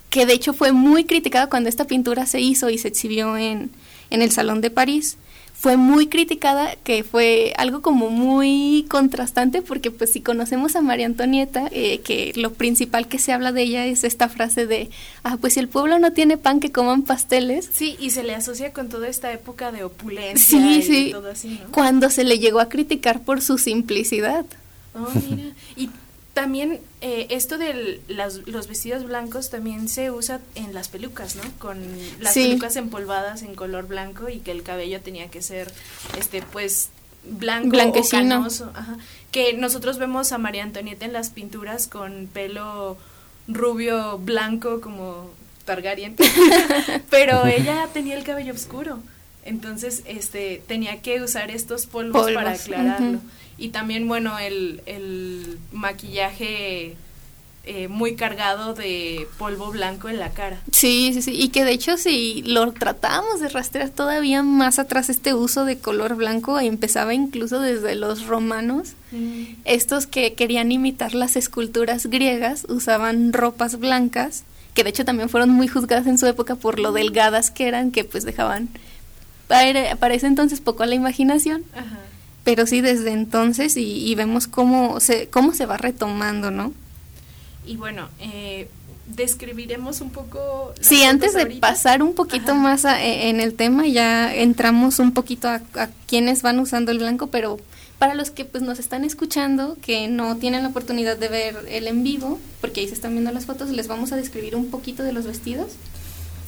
que 0.09 0.25
de 0.25 0.33
hecho 0.33 0.51
fue 0.53 0.73
muy 0.73 1.05
criticado 1.05 1.49
cuando 1.49 1.69
esta 1.69 1.85
pintura 1.85 2.25
se 2.25 2.41
hizo 2.41 2.69
y 2.69 2.77
se 2.77 2.89
exhibió 2.89 3.37
en, 3.37 3.69
en 4.09 4.21
el 4.21 4.31
Salón 4.31 4.59
de 4.59 4.69
París. 4.71 5.15
Fue 5.61 5.75
muy 5.75 6.07
criticada, 6.07 6.77
que 6.85 7.03
fue 7.03 7.53
algo 7.57 7.81
como 7.81 8.09
muy 8.09 8.85
contrastante, 8.89 9.61
porque 9.61 9.91
pues 9.91 10.09
si 10.13 10.21
conocemos 10.21 10.77
a 10.77 10.81
María 10.81 11.05
Antonieta, 11.05 11.67
eh, 11.73 11.99
que 11.99 12.31
lo 12.37 12.53
principal 12.53 13.09
que 13.09 13.19
se 13.19 13.33
habla 13.33 13.51
de 13.51 13.63
ella 13.63 13.85
es 13.85 14.05
esta 14.05 14.29
frase 14.29 14.65
de, 14.67 14.89
ah, 15.23 15.35
pues 15.35 15.55
si 15.55 15.59
el 15.59 15.67
pueblo 15.67 15.99
no 15.99 16.13
tiene 16.13 16.37
pan, 16.37 16.61
que 16.61 16.71
coman 16.71 17.01
pasteles. 17.03 17.69
Sí, 17.73 17.97
y 17.99 18.11
se 18.11 18.23
le 18.23 18.35
asocia 18.35 18.71
con 18.71 18.87
toda 18.87 19.09
esta 19.09 19.33
época 19.33 19.73
de 19.73 19.83
opulencia 19.83 20.57
Sí, 20.57 20.77
y 20.77 20.81
sí. 20.81 21.09
todo 21.11 21.29
así, 21.29 21.59
¿no? 21.61 21.71
Cuando 21.73 22.09
se 22.09 22.23
le 22.23 22.39
llegó 22.39 22.61
a 22.61 22.69
criticar 22.69 23.21
por 23.23 23.41
su 23.41 23.57
simplicidad. 23.57 24.45
Oh, 24.95 25.09
mira. 25.29 25.49
Y 25.75 25.89
también 26.39 26.79
eh, 27.01 27.27
esto 27.31 27.57
de 27.57 27.99
los 28.07 28.67
vestidos 28.67 29.03
blancos 29.03 29.49
también 29.49 29.89
se 29.89 30.09
usa 30.09 30.39
en 30.55 30.73
las 30.73 30.87
pelucas, 30.87 31.35
¿no? 31.35 31.43
Con 31.59 31.77
las 32.21 32.33
Sí. 32.33 32.47
pelucas 32.49 32.75
empolvadas 32.77 33.41
en 33.43 33.55
color 33.55 33.87
blanco 33.87 34.29
y 34.29 34.39
que 34.39 34.51
el 34.51 34.63
cabello 34.63 35.01
tenía 35.01 35.29
que 35.29 35.41
ser, 35.41 35.69
este, 36.17 36.41
pues, 36.41 36.89
blanco 37.25 37.69
Blanquecino. 37.71 38.21
o 38.21 38.37
canoso. 38.39 38.71
Ajá. 38.73 38.97
Que 39.31 39.51
nosotros 39.53 39.97
vemos 39.97 40.31
a 40.31 40.37
María 40.37 40.63
Antonieta 40.63 41.03
en 41.05 41.11
las 41.11 41.29
pinturas 41.29 41.87
con 41.87 42.27
pelo 42.31 42.97
rubio, 43.49 44.17
blanco, 44.17 44.79
como 44.79 45.29
Targaryen. 45.65 46.15
Pero 47.09 47.45
ella 47.47 47.87
tenía 47.93 48.15
el 48.17 48.23
cabello 48.23 48.53
oscuro. 48.53 48.99
Entonces, 49.49 50.03
este, 50.05 50.61
tenía 50.67 51.01
que 51.01 51.21
usar 51.21 51.49
estos 51.49 51.87
polvos, 51.87 52.21
Polvos, 52.21 52.33
para 52.35 52.51
aclararlo. 52.51 53.19
Y 53.57 53.69
también, 53.69 54.07
bueno, 54.07 54.37
el, 54.37 54.81
el 54.85 55.57
maquillaje 55.71 56.95
eh, 57.65 57.87
muy 57.87 58.15
cargado 58.15 58.73
de 58.73 59.27
polvo 59.37 59.71
blanco 59.71 60.07
en 60.07 60.17
la 60.17 60.31
cara. 60.31 60.61
Sí, 60.71 61.11
sí, 61.13 61.21
sí, 61.21 61.31
y 61.31 61.49
que 61.49 61.65
de 61.65 61.71
hecho 61.71 61.97
si 61.97 62.41
lo 62.43 62.71
tratábamos 62.71 63.41
de 63.41 63.49
rastrear 63.49 63.89
todavía 63.89 64.43
más 64.43 64.79
atrás 64.79 65.09
este 65.09 65.33
uso 65.33 65.65
de 65.65 65.77
color 65.77 66.15
blanco 66.15 66.59
empezaba 66.59 67.13
incluso 67.13 67.59
desde 67.59 67.95
los 67.95 68.25
romanos. 68.27 68.93
Estos 69.65 70.07
que 70.07 70.33
querían 70.33 70.71
imitar 70.71 71.13
las 71.13 71.35
esculturas 71.35 72.05
griegas 72.05 72.65
usaban 72.69 73.33
ropas 73.33 73.77
blancas, 73.77 74.45
que 74.73 74.83
de 74.83 74.91
hecho 74.91 75.05
también 75.05 75.29
fueron 75.29 75.49
muy 75.49 75.67
juzgadas 75.67 76.07
en 76.07 76.17
su 76.17 76.27
época 76.27 76.55
por 76.55 76.79
lo 76.79 76.91
delgadas 76.91 77.51
que 77.51 77.67
eran, 77.67 77.91
que 77.91 78.03
pues 78.03 78.23
dejaban 78.23 78.69
para, 79.49 79.97
para 79.97 80.13
ese 80.13 80.27
entonces 80.27 80.61
poco 80.61 80.83
a 80.83 80.85
la 80.85 80.95
imaginación. 80.95 81.63
Ajá. 81.73 81.97
Pero 82.45 82.65
sí, 82.65 82.79
desde 82.79 83.11
entonces 83.11 83.75
y, 83.75 84.07
y 84.09 84.15
vemos 84.15 84.47
cómo 84.47 85.01
se, 85.01 85.27
cómo 85.27 85.53
se 85.53 85.65
va 85.65 85.75
retomando, 85.75 86.49
¿no? 86.51 86.71
Y 87.65 87.75
bueno, 87.75 88.07
eh, 88.21 88.69
describiremos 89.07 89.99
un 90.01 90.09
poco... 90.11 90.73
Sí, 90.79 91.03
antes 91.03 91.33
de 91.33 91.41
ahorita. 91.41 91.59
pasar 91.67 92.01
un 92.01 92.13
poquito 92.15 92.53
Ajá. 92.53 92.61
más 92.61 92.85
a- 92.85 93.03
e- 93.03 93.29
en 93.29 93.39
el 93.41 93.53
tema, 93.55 93.85
ya 93.87 94.33
entramos 94.33 94.99
un 94.99 95.11
poquito 95.11 95.49
a, 95.49 95.61
a 95.75 95.89
quienes 96.07 96.41
van 96.41 96.59
usando 96.59 96.91
el 96.91 96.99
blanco, 96.99 97.27
pero 97.27 97.57
para 97.99 98.13
los 98.15 98.31
que 98.31 98.45
pues 98.45 98.63
nos 98.63 98.79
están 98.79 99.03
escuchando, 99.03 99.75
que 99.81 100.07
no 100.07 100.37
tienen 100.37 100.63
la 100.63 100.69
oportunidad 100.69 101.17
de 101.17 101.27
ver 101.27 101.55
el 101.69 101.85
en 101.87 102.01
vivo, 102.03 102.39
porque 102.61 102.79
ahí 102.81 102.87
se 102.87 102.93
están 102.93 103.11
viendo 103.11 103.31
las 103.31 103.45
fotos, 103.45 103.69
les 103.69 103.87
vamos 103.89 104.11
a 104.13 104.15
describir 104.15 104.55
un 104.55 104.71
poquito 104.71 105.03
de 105.03 105.11
los 105.11 105.25
vestidos. 105.25 105.67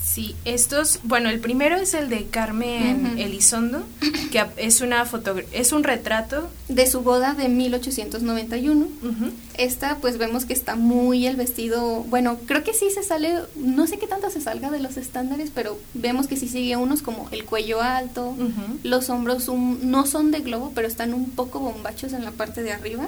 Sí, 0.03 0.35
estos, 0.45 0.99
bueno, 1.03 1.29
el 1.29 1.39
primero 1.39 1.77
es 1.77 1.93
el 1.93 2.09
de 2.09 2.25
Carmen. 2.25 3.17
Elizondo, 3.17 3.83
que 4.31 4.43
es 4.57 4.81
una 4.81 5.05
foto, 5.05 5.35
es 5.53 5.71
un 5.71 5.83
retrato. 5.83 6.49
De 6.67 6.85
su 6.87 7.01
boda 7.01 7.33
de 7.33 7.47
1891. 7.49 8.85
Ujú. 9.03 9.31
Esta 9.57 9.97
pues 9.97 10.17
vemos 10.17 10.45
que 10.45 10.53
está 10.53 10.75
muy 10.75 11.27
el 11.27 11.35
vestido, 11.35 12.03
bueno, 12.09 12.37
creo 12.45 12.63
que 12.63 12.73
sí 12.73 12.89
se 12.93 13.03
sale, 13.03 13.35
no 13.55 13.85
sé 13.87 13.99
qué 13.99 14.07
tanto 14.07 14.29
se 14.29 14.41
salga 14.41 14.71
de 14.71 14.79
los 14.79 14.97
estándares, 14.97 15.51
pero 15.53 15.77
vemos 15.93 16.27
que 16.27 16.35
sí 16.37 16.47
sigue 16.47 16.75
unos 16.77 17.01
como 17.01 17.27
el 17.31 17.45
cuello 17.45 17.81
alto, 17.81 18.35
los 18.83 19.09
hombros 19.09 19.49
un- 19.49 19.91
no 19.91 20.05
son 20.07 20.31
de 20.31 20.39
globo, 20.39 20.71
pero 20.73 20.87
están 20.87 21.13
un 21.13 21.29
poco 21.29 21.59
bombachos 21.59 22.13
en 22.13 22.23
la 22.25 22.31
parte 22.31 22.63
de 22.63 22.71
arriba, 22.71 23.07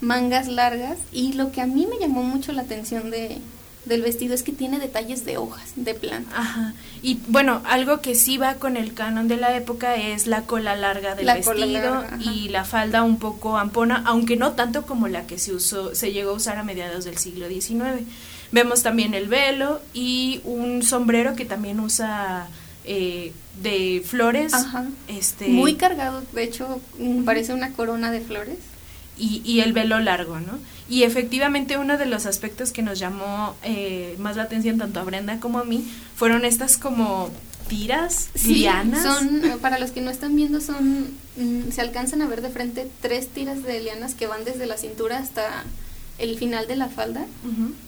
mangas 0.00 0.48
largas 0.48 0.98
y 1.12 1.32
lo 1.34 1.52
que 1.52 1.60
a 1.60 1.66
mí 1.66 1.86
me 1.90 1.98
llamó 1.98 2.22
mucho 2.22 2.52
la 2.52 2.62
atención 2.62 3.10
de, 3.10 3.38
del 3.84 4.02
vestido 4.02 4.34
es 4.34 4.42
que 4.42 4.52
tiene 4.52 4.78
detalles 4.78 5.24
de 5.24 5.38
hojas, 5.38 5.72
de 5.76 5.94
planta. 5.94 6.38
Ajá. 6.38 6.74
Y 7.02 7.18
bueno, 7.28 7.62
algo 7.64 8.00
que 8.00 8.14
sí 8.14 8.36
va 8.36 8.54
con 8.54 8.76
el 8.76 8.92
canon 8.92 9.26
de 9.26 9.36
la 9.36 9.56
época 9.56 9.96
es 9.96 10.26
la 10.26 10.42
cola 10.42 10.76
larga 10.76 11.14
del 11.14 11.26
La 11.26 11.36
vestido 11.36 11.66
larga, 11.66 12.18
y 12.20 12.48
la 12.50 12.64
falda 12.64 13.02
un 13.02 13.18
poco 13.18 13.56
ampona, 13.56 14.02
aunque 14.06 14.36
no 14.36 14.52
tanto 14.52 14.84
como 14.84 15.08
la 15.08 15.26
que 15.26 15.38
se 15.38 15.54
usó, 15.54 15.94
se 15.94 16.12
llegó 16.12 16.30
a 16.32 16.34
usar 16.34 16.58
a 16.58 16.62
mediados 16.62 17.04
del 17.04 17.16
siglo 17.16 17.48
XIX. 17.48 18.06
Vemos 18.52 18.82
también 18.82 19.14
el 19.14 19.28
velo 19.28 19.80
y 19.94 20.40
un 20.44 20.82
sombrero 20.82 21.34
que 21.34 21.44
también 21.44 21.80
usa 21.80 22.48
eh, 22.84 23.32
de 23.62 24.02
flores. 24.04 24.52
Ajá. 24.52 24.86
Este, 25.08 25.48
Muy 25.48 25.74
cargado, 25.74 26.22
de 26.32 26.42
hecho 26.42 26.80
mm, 26.98 27.24
parece 27.24 27.54
una 27.54 27.72
corona 27.72 28.10
de 28.10 28.20
flores. 28.20 28.58
Y, 29.20 29.42
y 29.44 29.60
el 29.60 29.72
velo 29.72 29.98
largo, 30.00 30.40
¿no? 30.40 30.58
Y 30.88 31.04
efectivamente 31.04 31.78
uno 31.78 31.98
de 31.98 32.06
los 32.06 32.26
aspectos 32.26 32.72
que 32.72 32.82
nos 32.82 32.98
llamó 32.98 33.54
eh, 33.62 34.16
más 34.18 34.36
la 34.36 34.42
atención 34.44 34.78
tanto 34.78 34.98
a 34.98 35.04
Brenda 35.04 35.38
como 35.38 35.58
a 35.60 35.64
mí 35.64 35.84
fueron 36.16 36.44
estas 36.44 36.76
como 36.76 37.30
tiras, 37.68 38.30
Sí, 38.34 38.54
lianas. 38.56 39.02
son, 39.02 39.44
eh, 39.44 39.56
para 39.60 39.78
los 39.78 39.92
que 39.92 40.00
no 40.00 40.10
están 40.10 40.34
viendo, 40.34 40.60
son, 40.60 41.10
mm, 41.36 41.70
se 41.70 41.80
alcanzan 41.80 42.22
a 42.22 42.26
ver 42.26 42.42
de 42.42 42.48
frente 42.50 42.88
tres 43.00 43.28
tiras 43.28 43.62
de 43.62 43.80
lianas 43.80 44.14
que 44.14 44.26
van 44.26 44.44
desde 44.44 44.66
la 44.66 44.76
cintura 44.76 45.18
hasta 45.18 45.64
el 46.18 46.36
final 46.36 46.66
de 46.66 46.76
la 46.76 46.88
falda, 46.88 47.24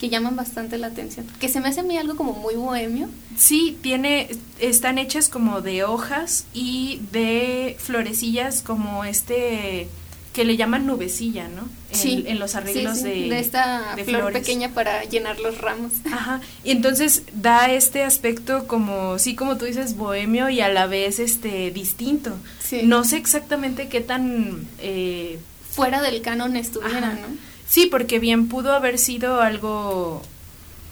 que 0.00 0.08
llaman 0.08 0.36
bastante 0.36 0.78
la 0.78 0.86
atención. 0.86 1.26
Que 1.40 1.48
se 1.50 1.60
me 1.60 1.68
hace 1.68 1.80
a 1.80 1.82
mí 1.82 1.98
algo 1.98 2.16
como 2.16 2.32
muy 2.32 2.54
bohemio. 2.54 3.08
Sí, 3.36 3.76
tiene, 3.82 4.28
están 4.58 4.96
hechas 4.98 5.28
como 5.28 5.60
de 5.60 5.84
hojas 5.84 6.46
y 6.54 7.00
de 7.12 7.76
florecillas 7.78 8.62
como 8.62 9.04
este 9.04 9.88
que 10.32 10.44
le 10.46 10.56
llaman 10.56 10.86
nubecilla, 10.86 11.48
¿no? 11.48 11.68
En, 11.90 11.96
sí, 11.98 12.24
en 12.26 12.38
los 12.38 12.54
arreglos 12.54 12.96
sí, 12.98 13.02
sí, 13.02 13.28
de, 13.28 13.38
esta 13.38 13.94
de 13.96 14.04
flor 14.04 14.20
flores. 14.22 14.38
pequeña 14.40 14.70
para 14.70 15.04
llenar 15.04 15.38
los 15.40 15.58
ramos. 15.58 15.92
Ajá, 16.12 16.40
y 16.64 16.70
entonces 16.70 17.22
da 17.34 17.70
este 17.70 18.02
aspecto 18.02 18.66
como, 18.66 19.18
sí, 19.18 19.34
como 19.34 19.58
tú 19.58 19.66
dices, 19.66 19.96
bohemio 19.96 20.48
y 20.48 20.60
a 20.62 20.68
la 20.70 20.86
vez 20.86 21.18
este 21.18 21.70
distinto. 21.70 22.34
Sí. 22.62 22.80
No 22.84 23.04
sé 23.04 23.18
exactamente 23.18 23.88
qué 23.88 24.00
tan... 24.00 24.66
eh, 24.78 25.38
Fuera 25.70 26.00
del 26.02 26.20
canon 26.22 26.56
estuviera, 26.56 26.98
Ajá. 26.98 27.12
¿no? 27.14 27.36
sí, 27.66 27.86
porque 27.90 28.18
bien 28.18 28.48
pudo 28.48 28.72
haber 28.74 28.98
sido 28.98 29.40
algo 29.40 30.22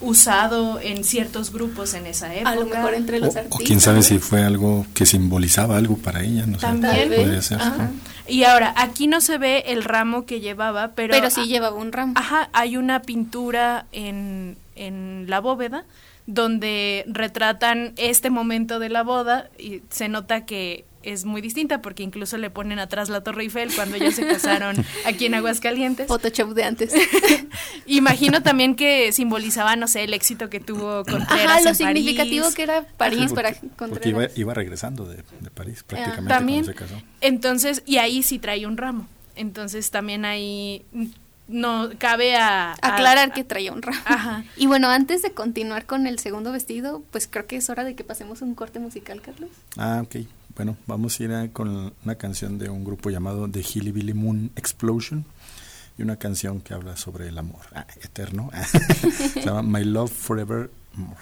usado 0.03 0.81
en 0.81 1.05
ciertos 1.05 1.53
grupos 1.53 1.93
en 1.95 2.07
esa 2.07 2.35
época. 2.35 2.51
A 2.51 2.55
lo 2.57 2.65
mejor 2.67 2.95
entre 2.95 3.19
O, 3.19 3.27
los 3.27 3.37
o 3.37 3.39
artistas. 3.39 3.67
quién 3.67 3.81
sabe 3.81 4.03
si 4.03 4.19
fue 4.19 4.43
algo 4.43 4.87
que 4.95 5.05
simbolizaba 5.05 5.77
algo 5.77 5.97
para 5.99 6.23
ella, 6.23 6.47
no 6.47 6.55
sé. 6.59 6.63
También. 6.63 7.09
Podría 7.15 7.43
ser. 7.43 7.61
Ajá. 7.61 7.77
¿no? 7.77 7.91
Y 8.31 8.45
ahora, 8.45 8.73
aquí 8.77 9.07
no 9.07 9.21
se 9.21 9.39
ve 9.39 9.65
el 9.67 9.85
ramo 9.85 10.27
que 10.27 10.41
llevaba, 10.41 10.93
pero... 10.95 11.13
Pero, 11.13 11.31
sí 11.31 11.47
llevaba 11.47 11.77
un 11.77 11.93
ramo. 11.93 12.15
Ajá, 12.17 12.49
hay 12.53 12.77
una 12.77 13.03
pintura 13.03 13.87
en, 13.93 14.57
en 14.77 15.27
la 15.29 15.41
bóveda 15.41 15.85
donde 16.27 17.05
retratan 17.09 17.93
este 17.97 18.31
momento 18.31 18.79
de 18.79 18.89
la 18.89 19.03
boda 19.03 19.51
y 19.59 19.83
se 19.91 20.09
nota 20.09 20.45
que 20.47 20.85
es 21.03 21.25
muy 21.25 21.41
distinta 21.41 21.81
porque 21.81 22.03
incluso 22.03 22.37
le 22.37 22.51
ponen 22.51 22.79
atrás 22.79 23.09
la 23.09 23.23
Torre 23.23 23.45
Eiffel 23.45 23.75
cuando 23.75 23.97
ellos 23.97 24.15
se 24.15 24.27
casaron 24.27 24.77
aquí 25.07 25.25
en 25.27 25.35
Aguascalientes. 25.35 26.07
Photoshop 26.09 26.51
de 26.53 26.65
antes. 26.65 26.93
Imagino 27.87 28.43
también 28.43 28.75
que 28.77 29.11
simbolizaba, 29.13 29.77
no 29.77 29.87
sé, 29.89 30.05
el 30.05 30.13
éxito 30.15 30.51
que 30.51 30.61
tuvo 30.61 31.05
Contreras 31.05 31.47
Ajá, 31.47 31.61
lo 31.63 31.69
en 31.71 31.75
significativo 31.75 32.43
París. 32.45 32.55
que 32.55 32.63
era 32.63 32.87
París 32.97 33.33
para 33.33 33.53
porque, 33.53 33.67
porque 33.77 33.77
Contreras. 33.77 34.33
iba, 34.33 34.41
iba 34.43 34.55
regresando 34.55 35.07
de, 35.07 35.17
de 35.41 35.51
París 35.51 35.83
prácticamente 35.85 36.29
También, 36.29 36.65
cuando 36.65 36.79
se 36.81 36.95
casó. 36.95 37.03
entonces, 37.23 37.83
y 37.87 37.97
ahí 37.97 38.23
sí 38.23 38.39
trae 38.39 38.67
un 38.67 38.77
ramo. 38.77 39.09
Entonces 39.37 39.91
también 39.91 40.27
ahí 40.27 40.85
no 41.51 41.91
cabe 41.99 42.37
a... 42.37 42.73
a- 42.73 42.77
Aclarar 42.83 43.33
que 43.33 43.45
traía 43.45 43.73
un 43.73 43.83
ramo. 43.83 44.01
Ajá. 44.05 44.45
Y 44.57 44.67
bueno, 44.67 44.89
antes 44.89 45.23
de 45.23 45.33
continuar 45.33 45.87
con 45.87 46.07
el 46.07 46.19
segundo 46.19 46.53
vestido, 46.53 47.03
pues 47.11 47.27
creo 47.31 47.47
que 47.47 47.57
es 47.57 47.69
hora 47.71 47.85
de 47.85 47.95
que 47.95 48.05
pasemos 48.05 48.43
un 48.43 48.55
corte 48.55 48.79
musical, 48.79 49.21
Carlos. 49.21 49.51
Ah, 49.77 50.01
ok. 50.05 50.17
Bueno, 50.57 50.77
vamos 50.87 51.19
a 51.19 51.23
ir 51.25 51.33
a- 51.33 51.49
con 51.49 51.93
una 52.05 52.15
canción 52.17 52.59
de 52.59 52.69
un 52.69 52.85
grupo 52.85 53.11
llamado 53.11 53.49
The 53.49 53.61
Hilly 53.61 53.93
Billy 53.93 54.15
Moon 54.15 54.51
Explosion 54.57 55.25
y 55.99 56.03
una 56.03 56.17
canción 56.17 56.61
que 56.61 56.75
habla 56.75 56.97
sobre 56.97 57.29
el 57.29 57.39
amor 57.39 57.61
ah, 57.75 57.87
eterno. 58.03 58.51
se 59.35 59.43
llama 59.43 59.63
My 59.63 59.85
Love 59.85 60.11
Forever 60.13 60.71
More. 60.95 61.17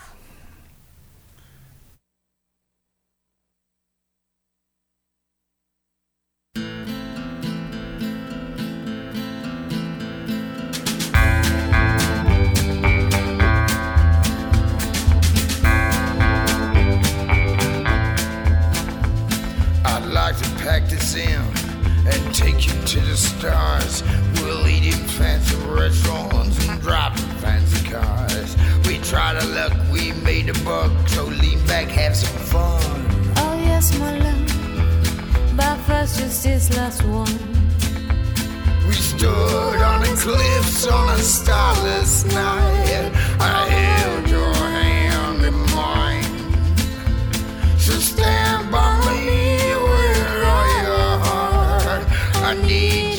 Need 52.67 53.18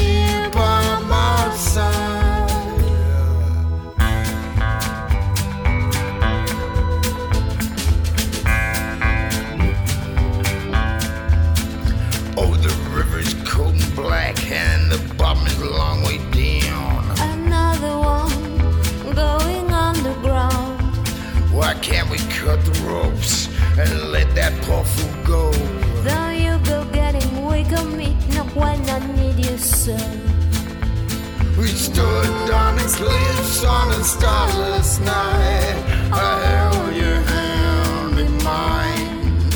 on 32.99 33.63
on 33.63 33.91
a 33.91 34.03
starless 34.03 34.99
night. 34.99 35.77
I 36.11 36.39
held 36.47 36.95
your 36.95 37.19
hand 37.31 38.19
in 38.19 38.43
mine. 38.43 39.51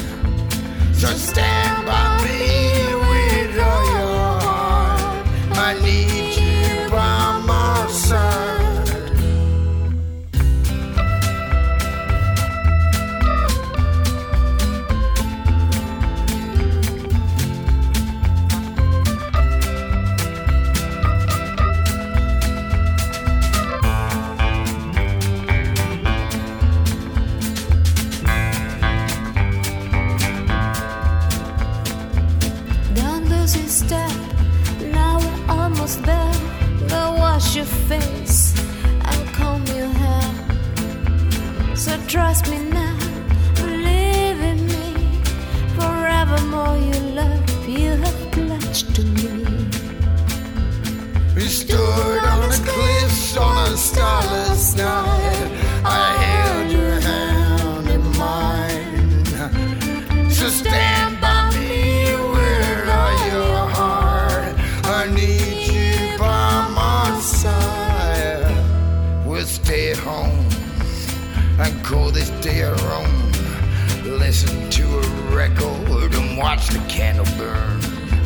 So 0.93 1.07
stand 1.07 1.82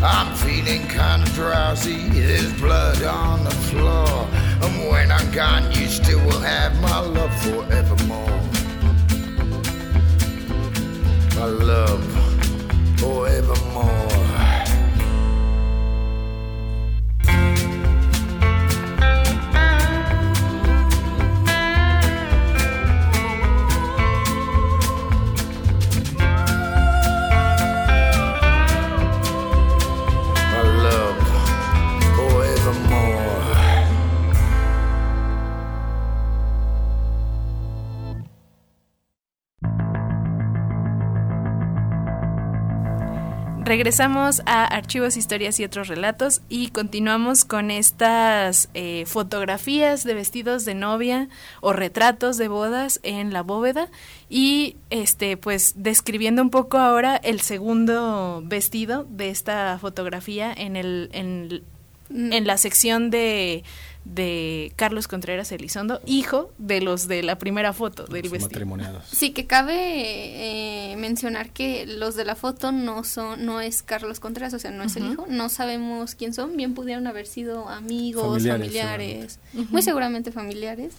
I'm 0.04 0.36
feeling 0.36 0.88
kinda 0.88 1.25
drowsy, 1.34 2.10
there's 2.10 2.54
blood 2.62 3.01
on 3.04 3.44
the 3.44 3.51
floor. 3.51 4.27
And 4.62 4.89
when 4.89 5.12
I'm 5.12 5.32
gone, 5.32 5.72
you 5.72 5.88
still 5.88 6.20
will 6.25 6.39
have 6.39 6.80
my 6.80 7.00
love 7.00 7.34
forevermore. 7.42 8.39
My 11.36 11.46
love 11.46 12.07
regresamos 43.68 44.42
a 44.46 44.64
Archivos, 44.66 45.18
Historias 45.18 45.60
y 45.60 45.66
otros 45.66 45.90
relatos 45.90 46.42
y 46.48 46.70
continuamos 46.70 47.44
con 47.44 47.70
estas 47.70 48.70
eh, 48.74 49.04
fotografías 49.06 50.06
de 50.06 50.14
vestidos 50.14 50.64
de 50.64 50.74
novia 50.74 51.28
o 51.60 51.74
retratos 51.74 52.38
de 52.38 52.48
bodas 52.48 53.02
en 53.04 53.34
la 53.34 53.44
bóveda 53.44 53.90
y 54.30 54.78
este 54.90 55.36
pues 55.36 55.74
describiendo 55.76 56.42
un 56.42 56.50
poco 56.50 56.78
ahora 56.78 57.18
el 57.18 57.42
segundo 57.42 58.42
vestido 58.46 59.06
de 59.10 59.30
esta 59.30 59.78
fotografía 59.80 60.54
en 60.54 60.78
el 60.78 61.10
en, 61.12 61.62
en 62.10 62.48
la 62.48 62.58
sección 62.58 63.10
de 63.10 63.66
de 64.14 64.72
Carlos 64.76 65.08
Contreras 65.08 65.52
Elizondo, 65.52 66.02
hijo 66.06 66.52
de 66.58 66.82
los 66.82 67.08
de 67.08 67.24
la 67.24 67.38
primera 67.38 67.74
foto 67.74 68.06
del 68.06 68.24
Los 68.24 68.32
vestido. 68.32 68.50
matrimoniados. 68.50 69.04
Sí, 69.12 69.32
que 69.32 69.46
cabe 69.48 70.92
eh, 70.92 70.96
mencionar 70.98 71.52
que 71.52 71.86
los 71.86 72.16
de 72.16 72.26
la 72.26 72.36
foto 72.36 72.72
no 72.72 73.04
son, 73.04 73.46
no 73.46 73.62
es 73.62 73.84
Carlos 73.84 74.20
Contreras, 74.20 74.54
o 74.54 74.60
sea, 74.60 74.72
no 74.72 74.84
es 74.84 74.96
el 74.96 75.12
hijo, 75.12 75.26
no 75.30 75.50
sabemos 75.50 76.16
quién 76.16 76.34
son, 76.34 76.56
bien 76.58 76.74
pudieron 76.74 77.06
haber 77.08 77.28
sido 77.28 77.68
amigos, 77.70 78.26
Familiares, 78.44 78.60
familiares, 78.68 79.40
seguramente. 79.44 79.74
muy 79.74 79.82
seguramente 79.82 80.32
familiares. 80.32 80.94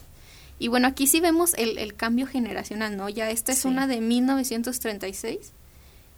Y 0.59 0.67
bueno, 0.67 0.87
aquí 0.87 1.07
sí 1.07 1.19
vemos 1.21 1.53
el, 1.55 1.77
el 1.77 1.95
cambio 1.95 2.27
generacional, 2.27 2.95
¿no? 2.97 3.07
Ya 3.09 3.29
esta 3.31 3.53
es 3.53 3.59
Sí. 3.59 3.67
una 3.69 3.87
de 3.87 4.01
1936. 4.01 5.53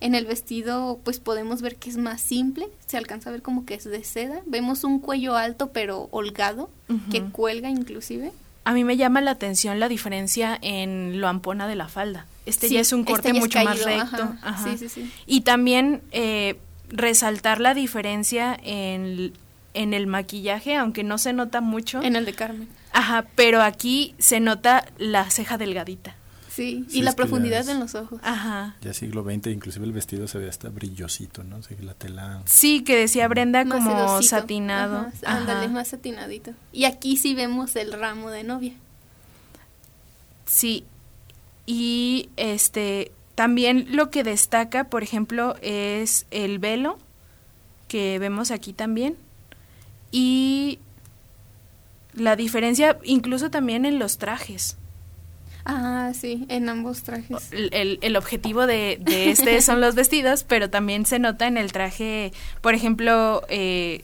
En 0.01 0.15
el 0.15 0.25
vestido, 0.25 0.99
pues 1.03 1.19
podemos 1.19 1.61
ver 1.61 1.77
que 1.77 1.89
es 1.89 1.97
más 1.97 2.19
simple, 2.19 2.67
se 2.87 2.97
alcanza 2.97 3.29
a 3.29 3.31
ver 3.31 3.41
como 3.41 3.65
que 3.65 3.75
es 3.75 3.85
de 3.85 4.03
seda. 4.03 4.41
Vemos 4.45 4.83
un 4.83 4.99
cuello 4.99 5.37
alto 5.37 5.71
pero 5.71 6.09
holgado, 6.11 6.69
que 7.09 7.21
cuelga 7.21 7.69
inclusive. 7.69 8.33
A 8.63 8.73
mí 8.73 8.83
me 8.83 8.97
llama 8.97 9.21
la 9.21 9.31
atención 9.31 9.79
la 9.79 9.87
diferencia 9.87 10.57
en 10.61 11.21
lo 11.21 11.27
ampona 11.27 11.67
de 11.67 11.75
la 11.75 11.87
falda. 11.87 12.25
Este 12.45 12.67
Sí, 12.67 12.73
ya 12.75 12.81
es 12.81 12.91
un 12.91 13.01
este 13.01 13.11
corte 13.11 13.33
mucho 13.33 13.63
más 13.63 13.83
recto. 13.83 14.23
ajá. 14.23 14.39
ajá. 14.41 14.63
Sí, 14.63 14.77
sí, 14.77 14.89
sí. 14.89 15.11
Y 15.25 15.41
también 15.41 16.01
eh, 16.11 16.57
resaltar 16.89 17.59
la 17.59 17.73
diferencia 17.73 18.57
en, 18.61 19.33
en 19.73 19.93
el 19.93 20.07
maquillaje, 20.07 20.75
aunque 20.75 21.03
no 21.03 21.17
se 21.17 21.33
nota 21.33 21.61
mucho. 21.61 22.01
En 22.01 22.15
el 22.15 22.25
de 22.25 22.33
Carmen. 22.33 22.67
Ajá, 22.91 23.25
pero 23.35 23.61
aquí 23.61 24.15
se 24.17 24.39
nota 24.39 24.85
la 24.97 25.29
ceja 25.29 25.57
delgadita. 25.57 26.15
Sí, 26.53 26.85
Sí, 26.89 26.99
y 26.99 27.01
la 27.01 27.13
profundidad 27.13 27.67
en 27.69 27.79
los 27.79 27.95
ojos. 27.95 28.19
Ajá. 28.23 28.75
Ya 28.81 28.93
siglo 28.93 29.23
XX, 29.23 29.47
inclusive 29.47 29.85
el 29.85 29.93
vestido 29.93 30.27
se 30.27 30.37
ve 30.37 30.49
hasta 30.49 30.69
brillosito, 30.69 31.43
¿no? 31.43 31.57
O 31.57 31.63
sea, 31.63 31.77
la 31.81 31.93
tela... 31.93 32.41
Sí, 32.45 32.83
que 32.83 32.95
decía 32.97 33.27
Brenda 33.29 33.63
Más 33.63 33.77
como 33.77 34.21
satinado. 34.21 34.97
Ajá, 34.97 35.13
Ajá. 35.23 35.37
Ándale, 35.37 35.69
más 35.69 35.87
satinadito. 35.87 36.51
Y 36.73 36.83
aquí 36.83 37.15
sí 37.15 37.33
vemos 37.33 37.75
el 37.77 37.93
ramo 37.93 38.29
de 38.29 38.43
novia. 38.43 38.73
Sí. 40.45 40.83
Y 41.65 42.29
este 42.35 43.11
también 43.35 43.87
lo 43.95 44.11
que 44.11 44.23
destaca, 44.23 44.89
por 44.89 45.03
ejemplo, 45.03 45.55
es 45.61 46.25
el 46.31 46.59
velo 46.59 46.97
que 47.87 48.19
vemos 48.19 48.51
aquí 48.51 48.73
también 48.73 49.17
y 50.11 50.79
la 52.13 52.35
diferencia 52.35 52.97
incluso 53.03 53.49
también 53.49 53.85
en 53.85 53.99
los 53.99 54.17
trajes. 54.17 54.77
Ah, 55.65 56.11
sí, 56.13 56.45
en 56.49 56.69
ambos 56.69 57.03
trajes. 57.03 57.51
El, 57.51 57.69
el- 57.73 57.99
el 58.01 58.15
objetivo 58.17 58.65
de, 58.67 58.97
de 58.99 59.29
este 59.31 59.61
son 59.61 59.79
los 59.81 59.95
vestidos, 59.95 60.43
pero 60.47 60.69
también 60.69 61.05
se 61.05 61.19
nota 61.19 61.47
en 61.47 61.57
el 61.57 61.71
traje, 61.71 62.31
por 62.61 62.73
ejemplo, 62.73 63.43
eh, 63.49 64.03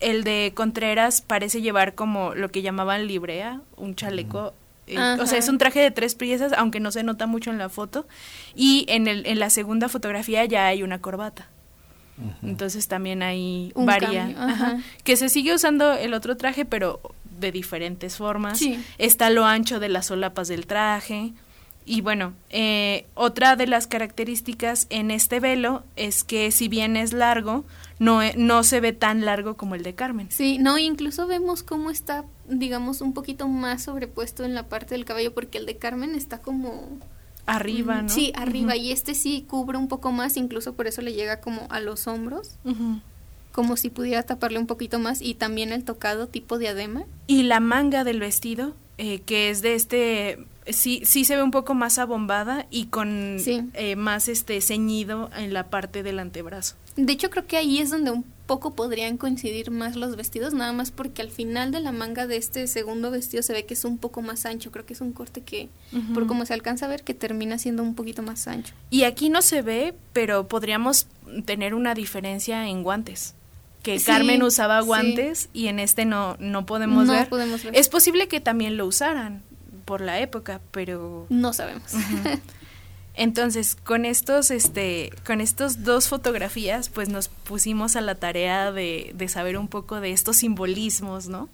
el 0.00 0.24
de 0.24 0.52
Contreras 0.54 1.20
parece 1.20 1.60
llevar 1.60 1.94
como 1.94 2.34
lo 2.34 2.50
que 2.50 2.62
llamaban 2.62 3.06
librea, 3.06 3.60
un 3.76 3.94
chaleco. 3.96 4.54
eh, 4.86 4.96
o 5.20 5.26
sea, 5.26 5.38
es 5.38 5.48
un 5.48 5.58
traje 5.58 5.80
de 5.80 5.90
tres 5.90 6.14
piezas, 6.14 6.52
aunque 6.56 6.80
no 6.80 6.90
se 6.92 7.02
nota 7.02 7.26
mucho 7.26 7.50
en 7.50 7.58
la 7.58 7.68
foto. 7.68 8.06
Y 8.54 8.86
en, 8.88 9.08
el, 9.08 9.26
en 9.26 9.38
la 9.40 9.50
segunda 9.50 9.88
fotografía 9.88 10.44
ya 10.46 10.66
hay 10.68 10.82
una 10.82 11.00
corbata. 11.00 11.48
Entonces 12.42 12.88
también 12.88 13.22
Un 13.76 13.86
varía. 13.86 14.22
cambio, 14.22 14.38
Ajá. 14.40 14.66
ajá. 14.72 14.82
Que 15.04 15.16
se 15.16 15.28
sigue 15.28 15.54
usando 15.54 15.92
el 15.92 16.14
otro 16.14 16.36
traje, 16.36 16.64
pero 16.64 17.00
de 17.40 17.52
diferentes 17.52 18.16
formas. 18.16 18.58
Sí. 18.58 18.78
Está 18.98 19.30
lo 19.30 19.44
ancho 19.44 19.80
de 19.80 19.88
las 19.88 20.06
solapas 20.06 20.48
del 20.48 20.66
traje. 20.66 21.32
Y 21.84 22.02
bueno, 22.02 22.34
eh, 22.50 23.06
otra 23.14 23.56
de 23.56 23.66
las 23.66 23.86
características 23.86 24.86
en 24.90 25.10
este 25.10 25.40
velo 25.40 25.84
es 25.96 26.22
que 26.22 26.50
si 26.50 26.68
bien 26.68 26.98
es 26.98 27.14
largo, 27.14 27.64
no, 27.98 28.22
e- 28.22 28.34
no 28.36 28.62
se 28.62 28.80
ve 28.80 28.92
tan 28.92 29.24
largo 29.24 29.56
como 29.56 29.74
el 29.74 29.82
de 29.82 29.94
Carmen. 29.94 30.26
Sí, 30.30 30.58
no, 30.58 30.76
incluso 30.76 31.26
vemos 31.26 31.62
cómo 31.62 31.90
está, 31.90 32.26
digamos, 32.46 33.00
un 33.00 33.14
poquito 33.14 33.48
más 33.48 33.84
sobrepuesto 33.84 34.44
en 34.44 34.54
la 34.54 34.68
parte 34.68 34.94
del 34.96 35.06
cabello, 35.06 35.32
porque 35.32 35.56
el 35.58 35.64
de 35.66 35.76
Carmen 35.78 36.14
está 36.14 36.38
como... 36.42 36.98
Arriba, 37.46 38.02
Mm, 38.02 38.06
¿no? 38.08 38.08
Sí, 38.10 38.32
arriba, 38.36 38.76
y 38.76 38.92
este 38.92 39.14
sí 39.14 39.46
cubre 39.48 39.78
un 39.78 39.88
poco 39.88 40.12
más, 40.12 40.36
incluso 40.36 40.74
por 40.74 40.86
eso 40.86 41.00
le 41.00 41.14
llega 41.14 41.40
como 41.40 41.66
a 41.70 41.80
los 41.80 42.06
hombros. 42.06 42.56
Como 43.58 43.76
si 43.76 43.90
pudiera 43.90 44.22
taparle 44.22 44.60
un 44.60 44.68
poquito 44.68 45.00
más, 45.00 45.20
y 45.20 45.34
también 45.34 45.72
el 45.72 45.82
tocado 45.82 46.28
tipo 46.28 46.58
diadema. 46.58 47.02
Y 47.26 47.42
la 47.42 47.58
manga 47.58 48.04
del 48.04 48.20
vestido, 48.20 48.76
eh, 48.98 49.18
que 49.26 49.50
es 49.50 49.62
de 49.62 49.74
este, 49.74 50.38
sí, 50.68 51.02
sí 51.04 51.24
se 51.24 51.34
ve 51.34 51.42
un 51.42 51.50
poco 51.50 51.74
más 51.74 51.98
abombada 51.98 52.66
y 52.70 52.86
con 52.86 53.38
Sí. 53.40 53.62
eh, 53.74 53.96
más 53.96 54.28
este 54.28 54.60
ceñido 54.60 55.28
en 55.36 55.52
la 55.52 55.70
parte 55.70 56.04
del 56.04 56.20
antebrazo. 56.20 56.76
De 56.94 57.12
hecho, 57.12 57.30
creo 57.30 57.48
que 57.48 57.56
ahí 57.56 57.78
es 57.80 57.90
donde 57.90 58.12
un 58.12 58.24
poco 58.46 58.74
podrían 58.74 59.16
coincidir 59.18 59.72
más 59.72 59.96
los 59.96 60.14
vestidos, 60.14 60.54
nada 60.54 60.72
más 60.72 60.92
porque 60.92 61.20
al 61.20 61.30
final 61.30 61.72
de 61.72 61.80
la 61.80 61.90
manga 61.90 62.28
de 62.28 62.36
este 62.36 62.66
segundo 62.68 63.10
vestido 63.10 63.42
se 63.42 63.52
ve 63.54 63.66
que 63.66 63.74
es 63.74 63.84
un 63.84 63.98
poco 63.98 64.22
más 64.22 64.46
ancho. 64.46 64.70
Creo 64.70 64.86
que 64.86 64.94
es 64.94 65.00
un 65.00 65.12
corte 65.12 65.40
que, 65.40 65.68
por 66.14 66.28
como 66.28 66.46
se 66.46 66.54
alcanza 66.54 66.86
a 66.86 66.88
ver, 66.88 67.02
que 67.02 67.12
termina 67.12 67.58
siendo 67.58 67.82
un 67.82 67.96
poquito 67.96 68.22
más 68.22 68.46
ancho. 68.46 68.72
Y 68.88 69.02
aquí 69.02 69.30
no 69.30 69.42
se 69.42 69.62
ve, 69.62 69.94
pero 70.12 70.46
podríamos 70.46 71.08
tener 71.44 71.74
una 71.74 71.94
diferencia 71.94 72.68
en 72.68 72.84
guantes. 72.84 73.34
Que 73.82 73.98
Sí, 73.98 74.06
Carmen 74.06 74.42
usaba 74.42 74.80
sí. 74.80 74.86
guantes 74.86 75.48
y 75.52 75.68
en 75.68 75.78
este 75.78 76.04
no, 76.04 76.36
no 76.40 76.66
podemos 76.66 77.06
No 77.06 77.12
ver. 77.12 77.28
podemos 77.28 77.62
ver. 77.62 77.76
Es 77.76 77.88
posible 77.88 78.28
que 78.28 78.40
también 78.40 78.76
lo 78.76 78.86
usaran 78.86 79.42
por 79.84 80.00
la 80.00 80.18
época, 80.20 80.60
pero 80.72 81.26
No 81.30 81.52
sabemos. 81.52 81.92
Entonces, 83.14 83.74
con 83.74 84.04
estos, 84.04 84.50
este, 84.52 85.10
con 85.26 85.40
estos 85.40 85.82
dos 85.82 86.06
fotografías, 86.08 86.88
pues 86.88 87.08
nos 87.08 87.28
pusimos 87.28 87.96
a 87.96 88.00
la 88.00 88.14
tarea 88.14 88.70
de, 88.70 89.10
de 89.14 89.28
saber 89.28 89.58
un 89.58 89.66
poco 89.66 90.00
de 90.00 90.12
estos 90.12 90.36
simbolismos, 90.36 91.26
¿no? 91.26 91.48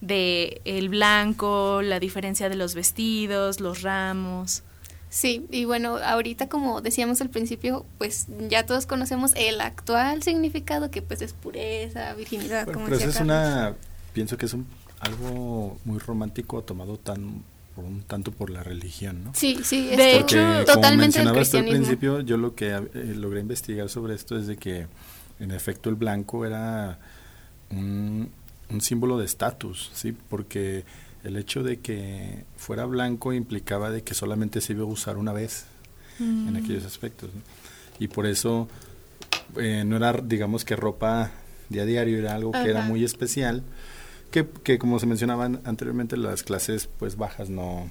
De 0.00 0.62
el 0.64 0.88
blanco, 0.88 1.82
la 1.82 2.00
diferencia 2.00 2.48
de 2.48 2.54
los 2.56 2.74
vestidos, 2.74 3.60
los 3.60 3.82
ramos. 3.82 4.62
Sí, 5.10 5.44
y 5.50 5.64
bueno, 5.64 5.96
ahorita 5.96 6.48
como 6.48 6.80
decíamos 6.80 7.20
al 7.20 7.30
principio, 7.30 7.84
pues 7.98 8.28
ya 8.48 8.64
todos 8.64 8.86
conocemos 8.86 9.32
el 9.34 9.60
actual 9.60 10.22
significado 10.22 10.92
que 10.92 11.02
pues 11.02 11.20
es 11.20 11.32
pureza, 11.32 12.14
virginidad, 12.14 12.64
Bueno, 12.64 12.74
como 12.74 12.84
pero 12.86 12.96
eso 12.96 13.06
decía 13.06 13.20
es 13.20 13.24
una... 13.24 13.74
Pienso 14.12 14.38
que 14.38 14.46
es 14.46 14.54
un, 14.54 14.66
algo 15.00 15.78
muy 15.84 15.98
romántico 15.98 16.62
tomado 16.62 16.96
tan 16.96 17.42
por 17.74 17.84
un 17.84 18.02
tanto 18.02 18.30
por 18.30 18.50
la 18.50 18.62
religión, 18.62 19.24
¿no? 19.24 19.32
Sí, 19.34 19.58
sí, 19.64 19.86
De 19.86 19.94
es 19.94 20.00
hecho, 20.00 20.36
Porque, 20.36 20.36
como 20.36 20.64
totalmente 20.64 21.18
mencionabas 21.18 21.54
al 21.54 21.64
principio, 21.64 22.20
yo 22.20 22.36
lo 22.36 22.54
que 22.54 22.70
eh, 22.70 23.14
logré 23.16 23.40
investigar 23.40 23.88
sobre 23.88 24.14
esto 24.14 24.38
es 24.38 24.46
de 24.46 24.56
que 24.56 24.86
en 25.40 25.50
efecto 25.50 25.90
el 25.90 25.96
blanco 25.96 26.44
era 26.44 26.98
un, 27.70 28.30
un 28.70 28.80
símbolo 28.80 29.18
de 29.18 29.24
estatus, 29.24 29.90
¿sí? 29.92 30.12
Porque 30.12 30.84
el 31.24 31.36
hecho 31.36 31.62
de 31.62 31.80
que 31.80 32.44
fuera 32.56 32.84
blanco 32.86 33.32
implicaba 33.32 33.90
de 33.90 34.02
que 34.02 34.14
solamente 34.14 34.60
se 34.60 34.72
iba 34.72 34.82
a 34.82 34.86
usar 34.86 35.16
una 35.18 35.32
vez 35.32 35.64
en 36.18 36.54
aquellos 36.56 36.84
aspectos. 36.84 37.30
¿no? 37.34 37.40
Y 37.98 38.08
por 38.08 38.26
eso 38.26 38.68
eh, 39.56 39.84
no 39.86 39.96
era, 39.96 40.12
digamos 40.12 40.64
que 40.64 40.76
ropa 40.76 41.30
de 41.68 41.80
a 41.80 41.84
diario, 41.86 42.18
era 42.18 42.34
algo 42.34 42.52
que 42.52 42.68
era 42.68 42.82
muy 42.82 43.04
especial, 43.04 43.62
que, 44.30 44.46
que 44.62 44.78
como 44.78 44.98
se 44.98 45.06
mencionaban 45.06 45.60
anteriormente, 45.64 46.16
las 46.16 46.42
clases 46.42 46.88
pues 46.98 47.16
bajas 47.16 47.48
no, 47.50 47.88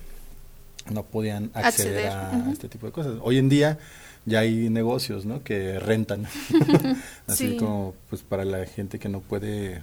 no 0.92 1.04
podían 1.04 1.52
acceder, 1.54 2.08
Acceder, 2.08 2.48
a 2.48 2.52
este 2.52 2.70
tipo 2.70 2.86
de 2.88 2.92
cosas. 2.92 3.14
Hoy 3.22 3.38
en 3.38 3.50
día 3.50 3.78
ya 4.26 4.40
hay 4.40 4.70
negocios, 4.70 5.26
¿no? 5.26 5.44
Que 5.44 5.80
rentan, 5.80 6.26
así 7.28 7.50
Sí. 7.52 7.58
como 7.58 7.96
pues 8.10 8.22
para 8.24 8.46
la 8.46 8.66
gente 8.66 9.00
que 9.00 9.10
no 9.10 9.22
puede 9.22 9.82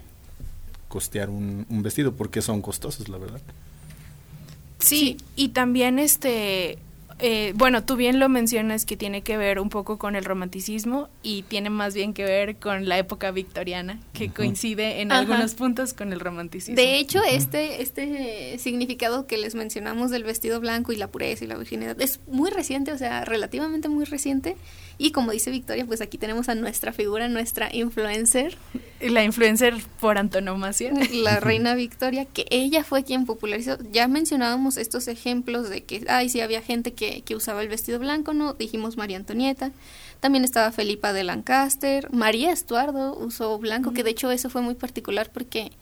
costear 0.89 1.31
un, 1.31 1.67
un 1.69 1.83
vestido, 1.83 2.13
porque 2.13 2.43
son 2.43 2.63
costosos, 2.63 3.09
la 3.09 3.19
verdad. 3.19 3.41
Sí, 4.79 5.17
y 5.35 5.49
también 5.49 5.99
este, 5.99 6.79
eh, 7.19 7.53
bueno, 7.57 7.83
tú 7.83 7.97
bien 7.97 8.19
lo 8.19 8.29
mencionas 8.29 8.85
que 8.85 8.97
tiene 8.97 9.23
que 9.23 9.39
ver 9.39 9.59
un 9.59 9.71
poco 9.71 9.99
con 9.99 10.17
el 10.17 10.25
romanticismo 10.25 11.09
y 11.23 11.43
tiene 11.43 11.71
más 11.71 11.95
bien 11.95 12.13
que 12.13 12.25
ver 12.25 12.57
con 12.57 12.89
la 12.89 12.99
época 12.99 13.31
victoriana, 13.31 13.99
que 14.13 14.29
coincide 14.29 15.01
en 15.01 15.11
Ajá. 15.11 15.21
algunos 15.21 15.55
puntos 15.55 15.95
con 15.95 16.13
el 16.13 16.21
romanticismo. 16.21 16.77
De 16.77 16.99
hecho, 16.99 17.23
este, 17.23 17.81
este 17.81 18.59
significado 18.59 19.27
que 19.27 19.39
les 19.39 19.55
mencionamos 19.55 20.11
del 20.11 20.25
vestido 20.25 20.61
blanco 20.61 20.93
y 20.93 20.97
la 20.97 21.09
pureza 21.09 21.45
y 21.45 21.47
la 21.49 21.57
virginidad 21.57 21.99
es 22.03 22.21
muy 22.27 22.51
reciente, 22.51 22.93
o 22.93 22.99
sea, 22.99 23.25
relativamente 23.25 23.89
muy 23.89 24.05
reciente. 24.05 24.57
Y 24.99 25.11
como 25.11 25.31
dice 25.31 25.51
Victoria, 25.51 25.85
pues 25.85 26.01
aquí 26.01 26.17
tenemos 26.17 26.49
a 26.49 26.55
nuestra 26.55 26.93
figura, 26.93 27.29
nuestra 27.29 27.69
influencer, 27.75 28.57
la 29.01 29.25
influencer 29.25 29.75
por 30.01 30.17
antonomasia. 30.17 30.93
la 31.13 31.39
reina 31.39 31.75
Victoria, 31.75 32.25
que 32.25 32.47
ella 32.51 32.83
fue 32.83 33.05
quien 33.05 33.27
popularizó. 33.27 33.77
Ya 33.93 34.09
mencionábamos 34.09 34.79
estos 34.79 35.09
ejemplos 35.09 35.69
de 35.69 35.85
que, 35.85 36.05
ay, 36.09 36.31
sí, 36.31 36.41
había 36.41 36.63
gente 36.63 36.95
que, 36.95 37.06
que 37.25 37.37
usaba 37.37 37.63
el 37.63 37.69
vestido 37.69 37.99
blanco, 37.99 38.35
¿no? 38.35 38.55
Dijimos 38.55 38.97
María 38.97 39.17
Antonieta. 39.17 39.73
También 40.21 40.45
estaba 40.45 40.73
Felipa 40.73 41.13
de 41.13 41.25
Lancaster, 41.25 42.11
María 42.13 42.51
Estuardo 42.53 43.17
usó 43.17 43.59
blanco, 43.59 43.93
que 43.93 44.03
de 44.03 44.11
hecho 44.11 44.31
eso 44.31 44.49
fue 44.49 44.63
muy 44.63 44.75
particular 44.75 45.31
porque 45.33 45.73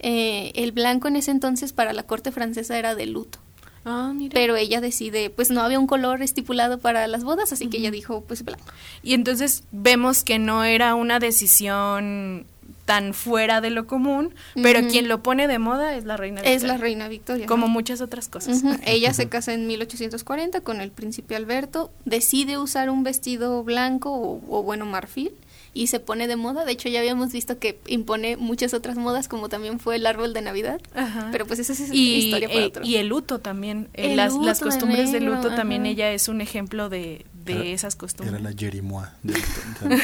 eh, 0.00 0.52
el 0.54 0.72
blanco 0.72 1.08
en 1.08 1.16
ese 1.16 1.30
entonces 1.30 1.72
para 1.72 1.92
la 1.92 2.02
corte 2.02 2.30
francesa 2.30 2.78
era 2.78 2.94
de 2.94 3.06
luto. 3.06 3.38
Ah, 3.84 4.12
mira. 4.14 4.34
Pero 4.34 4.56
ella 4.56 4.80
decide, 4.80 5.30
pues 5.30 5.50
no 5.50 5.62
había 5.62 5.78
un 5.78 5.86
color 5.86 6.22
estipulado 6.22 6.78
para 6.78 7.06
las 7.06 7.24
bodas, 7.24 7.52
así 7.52 7.68
que 7.68 7.78
ella 7.78 7.90
dijo, 7.90 8.22
pues 8.22 8.44
blanco. 8.44 8.64
Y 9.02 9.14
entonces 9.14 9.64
vemos 9.72 10.22
que 10.22 10.38
no 10.38 10.64
era 10.64 10.94
una 10.94 11.18
decisión 11.18 12.46
tan 12.90 13.14
fuera 13.14 13.60
de 13.60 13.70
lo 13.70 13.86
común, 13.86 14.34
pero 14.64 14.80
quien 14.88 15.06
lo 15.06 15.22
pone 15.22 15.46
de 15.46 15.60
moda 15.60 15.94
es 15.94 16.04
la 16.04 16.16
reina 16.16 16.40
Es 16.40 16.62
Victoria, 16.62 16.72
la 16.72 16.76
reina 16.78 17.06
Victoria. 17.08 17.46
como 17.46 17.66
¿no? 17.66 17.72
muchas 17.72 18.00
otras 18.00 18.28
cosas. 18.28 18.62
Ella 18.84 19.14
se 19.14 19.28
casa 19.28 19.54
en 19.54 19.68
1840 19.68 20.60
con 20.62 20.80
el 20.80 20.90
príncipe 20.90 21.36
Alberto, 21.36 21.92
decide 22.04 22.58
usar 22.58 22.90
un 22.90 23.04
vestido 23.04 23.62
blanco 23.62 24.10
o, 24.12 24.40
o, 24.48 24.62
bueno 24.64 24.86
marfil 24.86 25.30
y 25.72 25.86
se 25.86 26.00
pone 26.00 26.26
de 26.26 26.34
moda. 26.34 26.64
De 26.64 26.72
hecho 26.72 26.88
ya 26.88 26.98
habíamos 26.98 27.30
visto 27.32 27.60
que 27.60 27.78
impone 27.86 28.36
muchas 28.36 28.74
otras 28.74 28.96
modas 28.96 29.28
como 29.28 29.48
también 29.48 29.78
fue 29.78 29.94
el 29.94 30.04
árbol 30.04 30.32
de 30.34 30.42
Navidad. 30.42 30.80
Ajá. 30.92 31.28
Pero 31.30 31.46
pues 31.46 31.60
esa 31.60 31.72
es 31.72 31.92
y, 31.92 32.14
historia 32.16 32.48
para 32.48 32.60
eh, 32.60 32.66
otro. 32.66 32.84
y 32.84 32.96
el 32.96 33.06
luto 33.06 33.38
también, 33.38 33.88
eh, 33.94 34.10
El 34.10 34.16
las, 34.16 34.32
luto 34.32 34.46
las 34.46 34.58
de 34.58 34.64
costumbres 34.66 35.12
de 35.12 35.20
negro, 35.20 35.36
luto 35.36 35.54
también 35.54 35.86
ella 35.86 36.10
es 36.10 36.26
un 36.26 36.40
ejemplo 36.40 36.88
de, 36.88 37.24
de 37.44 37.52
Era- 37.52 37.64
esas 37.66 37.94
costumbres. 37.94 38.40
Era 38.40 38.50
la 38.50 38.56
Jerimois. 38.58 39.06
del- 39.22 39.40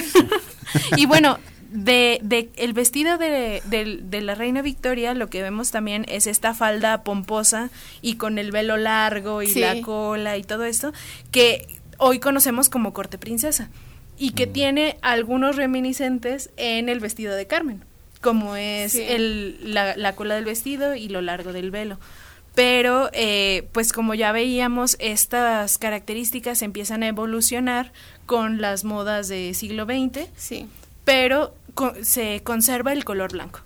Y 0.97 1.07
bueno, 1.07 1.39
de, 1.71 2.19
de 2.23 2.51
el 2.57 2.73
vestido 2.73 3.19
de, 3.19 3.63
de- 3.67 3.99
de 4.03 4.21
la 4.21 4.35
reina 4.35 4.63
Victoria, 4.63 5.15
lo 5.15 5.29
que 5.29 5.43
vemos 5.43 5.71
también 5.71 6.05
es 6.09 6.27
esta 6.27 6.55
falda 6.55 7.03
pomposa 7.05 7.71
y 8.03 8.17
con 8.17 8.39
el 8.39 8.51
velo 8.53 8.77
largo 8.77 9.43
y 9.43 9.47
Sí. 9.49 9.61
la 9.61 9.81
cola 9.81 10.37
y 10.37 10.43
todo 10.45 10.65
esto, 10.65 10.93
que 11.31 11.67
hoy 11.99 12.19
conocemos 12.19 12.69
como 12.69 12.93
corte 12.93 13.19
princesa 13.19 13.71
y 14.19 14.31
que 14.31 14.47
tiene 14.47 14.97
algunos 15.03 15.57
reminiscentes 15.57 16.51
en 16.57 16.89
el 16.89 17.01
vestido 17.01 17.35
de 17.35 17.47
Carmen, 17.47 17.85
como 18.21 18.57
es 18.57 18.93
Sí. 18.93 19.03
el, 19.07 19.75
la, 19.75 19.97
la 19.97 20.15
cola 20.15 20.35
del 20.37 20.45
vestido 20.45 20.95
y 20.95 21.09
lo 21.09 21.21
largo 21.21 21.53
del 21.53 21.71
velo. 21.71 21.99
Pero, 22.55 23.11
eh, 23.13 23.69
pues 23.73 23.93
como 23.93 24.15
ya 24.15 24.33
veíamos, 24.33 24.97
estas 24.99 25.77
características 25.77 26.63
empiezan 26.63 27.03
a 27.03 27.09
evolucionar 27.09 27.93
con 28.25 28.63
las 28.63 28.83
modas 28.85 29.29
de 29.29 29.53
siglo 29.53 29.85
XX, 29.85 30.27
Sí. 30.37 30.67
Pero 31.07 31.55
co- 31.73 31.95
se 32.03 32.43
conserva 32.45 32.93
el 32.93 33.07
color 33.07 33.33
blanco. 33.33 33.61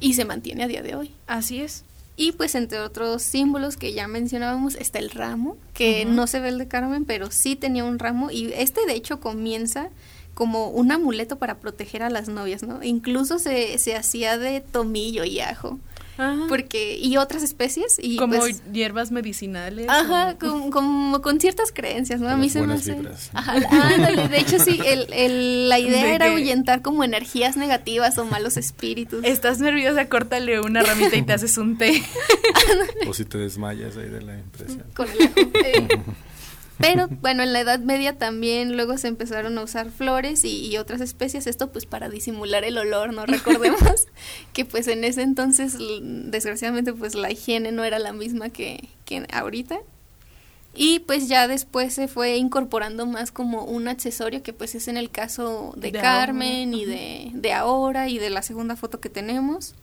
Y 0.00 0.14
se 0.14 0.24
mantiene 0.24 0.64
a 0.64 0.68
día 0.68 0.80
de 0.82 0.94
hoy. 0.94 1.10
Así 1.26 1.60
es. 1.60 1.84
Y 2.16 2.32
pues 2.32 2.54
entre 2.54 2.78
otros 2.80 3.20
símbolos 3.22 3.76
que 3.76 3.92
ya 3.92 4.08
mencionábamos 4.08 4.74
está 4.76 4.98
el 4.98 5.10
ramo, 5.10 5.58
que 5.74 6.06
no 6.06 6.26
se 6.26 6.40
ve 6.40 6.48
el 6.48 6.56
de 6.58 6.68
Carmen, 6.68 7.04
pero 7.04 7.30
sí 7.30 7.56
tenía 7.56 7.84
un 7.84 7.98
ramo 7.98 8.30
y 8.30 8.52
este 8.54 8.86
de 8.86 8.94
hecho 8.94 9.20
comienza 9.20 9.88
como 10.34 10.68
un 10.68 10.92
amuleto 10.92 11.36
para 11.38 11.56
proteger 11.58 12.02
a 12.02 12.08
las 12.10 12.28
novias, 12.28 12.62
¿no? 12.62 12.82
Incluso 12.82 13.38
se, 13.38 13.76
se 13.78 13.96
hacía 13.96 14.38
de 14.38 14.60
tomillo 14.62 15.24
y 15.24 15.40
ajo, 15.40 15.78
porque 16.48 16.96
y 16.98 17.16
otras 17.16 17.42
especies 17.42 17.96
y 18.00 18.16
como 18.16 18.38
pues, 18.38 18.62
hierbas 18.72 19.10
medicinales. 19.10 19.86
Ajá, 19.88 20.32
o- 20.34 20.38
con, 20.38 20.70
como 20.70 21.20
con 21.22 21.40
ciertas 21.40 21.72
creencias, 21.72 22.20
¿no? 22.20 22.28
A 22.28 22.36
mí 22.36 22.48
se 22.50 22.62
me 22.62 22.74
hace. 22.74 22.96
Ajá, 23.32 23.54
ándale, 23.94 24.28
de 24.28 24.38
hecho 24.38 24.58
sí, 24.58 24.78
el, 24.84 25.12
el- 25.12 25.68
la 25.68 25.78
idea 25.78 26.04
De 26.04 26.14
era 26.14 26.26
que- 26.26 26.32
ahuyentar 26.32 26.82
como 26.82 27.04
energías 27.04 27.56
negativas 27.56 28.18
o 28.18 28.24
malos 28.24 28.56
espíritus. 28.56 29.24
Estás 29.24 29.58
nerviosa, 29.60 30.08
córtale 30.08 30.60
una 30.60 30.82
ramita 30.82 31.16
y 31.16 31.22
te 31.22 31.32
haces 31.32 31.56
un 31.58 31.78
té. 31.78 32.02
o 33.08 33.14
si 33.14 33.24
te 33.24 33.38
desmayas 33.38 33.96
ahí 33.96 34.08
de 34.08 34.22
la 34.22 34.34
impresión. 34.38 34.84
con 34.94 35.08
el 35.10 35.22
ajo. 35.22 35.34
Eh, 35.64 35.88
Pero 36.78 37.08
bueno, 37.08 37.42
en 37.42 37.52
la 37.52 37.60
Edad 37.60 37.78
Media 37.80 38.16
también 38.16 38.74
luego 38.74 38.96
se 38.96 39.06
empezaron 39.08 39.58
a 39.58 39.62
usar 39.62 39.90
flores 39.90 40.44
y, 40.46 40.66
y 40.66 40.78
otras 40.78 41.02
especies, 41.02 41.46
esto 41.46 41.70
pues 41.72 41.84
para 41.84 42.08
disimular 42.08 42.64
el 42.64 42.78
olor, 42.78 43.12
¿no? 43.12 43.26
Recordemos 43.26 44.06
que 44.64 44.70
pues 44.70 44.86
en 44.88 45.04
ese 45.04 45.22
entonces 45.22 45.76
desgraciadamente 46.02 46.92
pues 46.92 47.14
la 47.14 47.30
higiene 47.30 47.72
no 47.72 47.84
era 47.84 47.98
la 47.98 48.12
misma 48.12 48.50
que, 48.50 48.88
que 49.04 49.26
ahorita. 49.32 49.78
Y 50.72 51.00
pues 51.00 51.26
ya 51.28 51.48
después 51.48 51.94
se 51.94 52.06
fue 52.06 52.36
incorporando 52.36 53.04
más 53.04 53.32
como 53.32 53.64
un 53.64 53.88
accesorio 53.88 54.42
que 54.44 54.52
pues 54.52 54.76
es 54.76 54.86
en 54.86 54.96
el 54.96 55.10
caso 55.10 55.72
de, 55.76 55.90
De 55.90 55.98
Carmen 56.00 56.68
ahora, 56.72 56.82
y 56.82 56.84
de, 56.84 57.30
de 57.34 57.52
ahora 57.52 58.08
y 58.08 58.18
de 58.18 58.30
la 58.30 58.42
segunda 58.42 58.76
foto 58.76 59.00
que 59.00 59.08
tenemos 59.08 59.74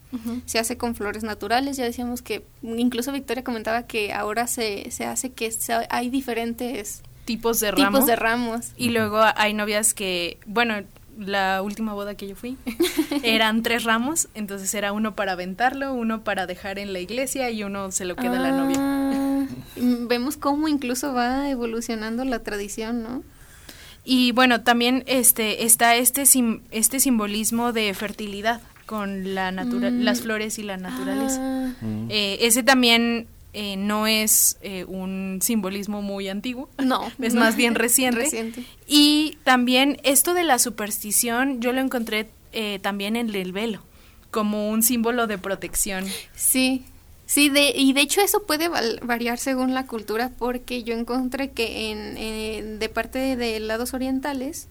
se 0.46 0.58
hace 0.60 0.78
con 0.78 0.96
flores 0.96 1.24
naturales. 1.24 1.76
Ya 1.76 1.84
decíamos 1.84 2.22
que 2.22 2.46
incluso 2.64 3.12
Victoria 3.12 3.44
comentaba 3.44 3.84
que 3.86 4.14
ahora 4.14 4.48
se, 4.48 4.90
se 4.92 5.04
hace 5.06 5.32
que 5.32 5.52
se- 5.52 5.88
hay 5.90 6.10
diferentes 6.10 7.02
Tipos 7.26 7.60
de 7.60 7.74
tipos 7.74 8.06
de 8.06 8.16
ramos. 8.16 8.68
Y 8.78 8.92
luego 8.92 9.20
hay 9.36 9.54
novias 9.54 9.94
que, 9.94 10.38
bueno, 10.46 10.76
la 11.18 11.62
última 11.64 11.94
boda 11.94 12.16
que 12.16 12.28
yo 12.28 12.36
fui 12.36 12.58
eran 13.24 13.64
tres 13.64 13.84
ramos, 13.84 14.28
entonces 14.36 14.74
era 14.74 14.92
uno 14.94 15.16
para 15.16 15.34
aventarlo, 15.34 15.94
uno 15.94 16.22
para 16.24 16.46
dejar 16.48 16.80
en 16.80 16.94
la 16.94 17.00
iglesia 17.00 17.50
y 17.52 17.64
uno 17.64 17.92
se 17.92 18.06
lo 18.06 18.16
queda 18.16 18.40
la 18.40 18.52
novia. 18.52 18.78
Ah, 18.80 19.46
mm, 19.78 20.08
Vemos 20.08 20.38
cómo 20.38 20.68
incluso 20.68 21.14
va 21.14 21.50
evolucionando 21.50 22.24
la 22.26 22.40
tradición, 22.40 23.04
¿no? 23.04 23.24
Y 24.04 24.32
bueno, 24.32 24.62
también 24.62 25.04
este 25.08 25.66
está 25.66 25.96
este 25.96 26.26
sim- 26.26 26.62
este 26.72 27.00
simbolismo 27.00 27.74
de 27.74 27.94
fertilidad 27.94 28.62
con 28.86 29.36
la 29.36 29.52
natura 29.52 29.90
Mm. 29.92 30.02
las 30.04 30.22
flores 30.22 30.60
y 30.60 30.64
la 30.64 30.78
naturaleza. 30.78 31.40
Ah, 31.42 31.74
Mm. 31.82 32.08
Eh, 32.10 32.38
ese 32.42 32.64
también 32.64 33.28
eh, 33.60 33.76
no 33.76 34.06
es 34.06 34.60
eh, 34.62 34.86
un 34.88 35.40
simbolismo 35.42 36.04
muy 36.04 36.28
antiguo. 36.30 36.70
no. 36.78 37.12
Es 37.20 37.34
más 37.34 37.56
bien 37.56 37.74
reciente. 37.84 38.20
Reciente. 38.20 38.64
Y 38.86 39.40
también 39.44 39.98
esto 40.04 40.36
de 40.36 40.44
la 40.44 40.60
superstición, 40.60 41.60
yo 41.60 41.74
lo 41.74 41.82
encontré 41.82 42.30
eh, 42.54 42.78
también 42.84 43.16
en 43.16 43.34
el 43.34 43.54
velo, 43.54 43.82
como 44.30 44.70
un 44.70 44.84
símbolo 44.84 45.26
de 45.26 45.40
protección. 45.40 46.06
Sí, 46.36 46.86
sí, 47.26 47.50
de, 47.50 47.74
y 47.76 47.94
de 47.94 48.02
hecho 48.02 48.22
eso 48.22 48.44
puede 48.44 48.70
variar 49.02 49.40
según 49.40 49.74
la 49.74 49.88
cultura 49.88 50.30
porque 50.38 50.84
yo 50.84 50.94
encontré 50.94 51.50
que 51.50 51.90
en, 51.90 52.78
de 52.78 52.90
parte 52.90 53.36
de 53.36 53.60
lados 53.60 53.96
orientales 53.96 54.68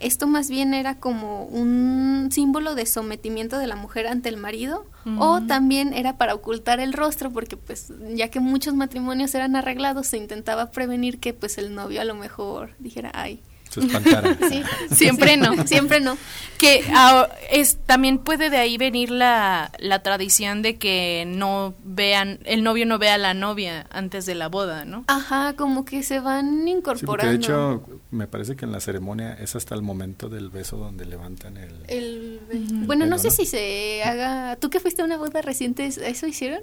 esto 0.00 0.26
más 0.26 0.48
bien 0.48 0.74
era 0.74 0.98
como 0.98 1.44
un 1.44 2.28
símbolo 2.32 2.74
de 2.74 2.86
sometimiento 2.86 3.58
de 3.58 3.66
la 3.66 3.76
mujer 3.76 4.06
ante 4.06 4.28
el 4.28 4.36
marido 4.36 4.86
o 5.18 5.40
también 5.42 5.94
era 5.94 6.16
para 6.16 6.34
ocultar 6.34 6.80
el 6.80 6.92
rostro 6.92 7.30
porque 7.30 7.56
pues 7.56 7.92
ya 8.14 8.28
que 8.28 8.40
muchos 8.40 8.74
matrimonios 8.74 9.34
eran 9.34 9.56
arreglados 9.56 10.06
se 10.08 10.16
intentaba 10.18 10.70
prevenir 10.70 11.20
que 11.20 11.32
pues 11.32 11.58
el 11.58 11.74
novio 11.74 12.00
a 12.00 12.04
lo 12.04 12.14
mejor 12.14 12.74
dijera 12.78 13.10
ay 13.14 13.40
Se 13.70 13.80
espantara. 13.80 14.36
sí 14.50 14.62
Siempre 14.90 15.36
no. 15.36 15.66
siempre 15.66 16.00
no 16.00 16.16
Que 16.58 16.84
ah, 16.92 17.28
es 17.50 17.78
también 17.86 18.18
puede 18.18 18.50
de 18.50 18.56
ahí 18.58 18.76
venir 18.76 19.10
la, 19.10 19.70
la 19.78 20.02
tradición 20.02 20.60
de 20.62 20.76
que 20.76 21.24
no 21.26 21.74
vean, 21.84 22.40
el 22.44 22.62
novio 22.62 22.84
no 22.84 22.98
vea 22.98 23.14
a 23.14 23.18
la 23.18 23.32
novia 23.32 23.86
antes 23.90 24.26
de 24.26 24.34
la 24.34 24.48
boda, 24.48 24.84
¿no? 24.84 25.04
ajá 25.06 25.54
como 25.56 25.84
que 25.84 26.02
se 26.02 26.20
van 26.20 26.64
Sí, 26.64 26.70
incorporando 26.70 27.30
de 27.30 27.36
hecho, 27.36 27.84
me 28.10 28.26
parece 28.26 28.56
que 28.56 28.64
en 28.64 28.72
la 28.72 28.80
ceremonia 28.80 29.34
es 29.34 29.54
hasta 29.56 29.74
el 29.74 29.82
momento 29.82 30.28
del 30.28 30.50
beso 30.50 30.76
donde 30.76 31.06
levantan 31.06 31.56
el... 31.56 32.40
Bueno, 32.86 33.06
no 33.06 33.18
sé 33.18 33.28
¿no? 33.28 33.30
si 33.34 33.46
se 33.46 34.02
haga. 34.02 34.56
¿Tú 34.56 34.68
que 34.70 34.80
fuiste 34.80 35.02
a 35.02 35.04
una 35.04 35.16
boda 35.16 35.40
reciente, 35.42 35.86
eso 35.86 36.26
hicieron? 36.26 36.62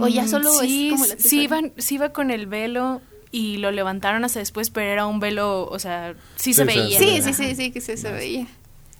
¿O 0.00 0.06
ya 0.06 0.24
Mm, 0.24 0.28
solo 0.28 0.50
es 0.52 0.68
sí, 0.68 0.90
como 0.90 1.06
la 1.06 1.16
sí 1.16 1.48
sí 1.78 1.94
iba 1.94 2.08
con 2.10 2.30
el 2.30 2.46
velo 2.46 3.00
y 3.30 3.58
lo 3.58 3.70
levantaron 3.70 4.24
hasta 4.24 4.38
después, 4.38 4.70
pero 4.70 4.90
era 4.90 5.06
un 5.06 5.20
velo, 5.20 5.66
o 5.66 5.78
sea, 5.78 6.14
sí, 6.36 6.52
Sí, 6.52 6.54
se 6.54 6.64
veía. 6.64 6.98
Sí, 6.98 7.20
sí, 7.22 7.32
sí, 7.32 7.54
sí, 7.54 7.70
que 7.70 7.80
se, 7.80 7.96
se 7.96 8.10
veía. 8.12 8.46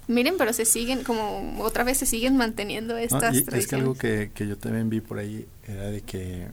Miren, 0.07 0.35
pero 0.39 0.53
se 0.55 0.65
siguen, 0.65 1.05
como 1.05 1.63
otra 1.63 1.85
vez 1.85 1.99
se 1.99 2.07
siguen 2.07 2.37
manteniendo 2.37 2.95
No, 2.95 2.99
estas 3.01 3.37
y 3.37 3.43
tradiciones. 3.43 3.65
es 3.65 3.67
que 3.69 3.77
algo 3.77 3.95
que, 3.95 4.31
que 4.35 4.47
yo 4.49 4.57
también 4.57 4.89
vi 4.89 5.01
por 5.01 5.19
ahí 5.19 5.47
era 5.67 5.85
de 5.91 6.01
que, 6.01 6.47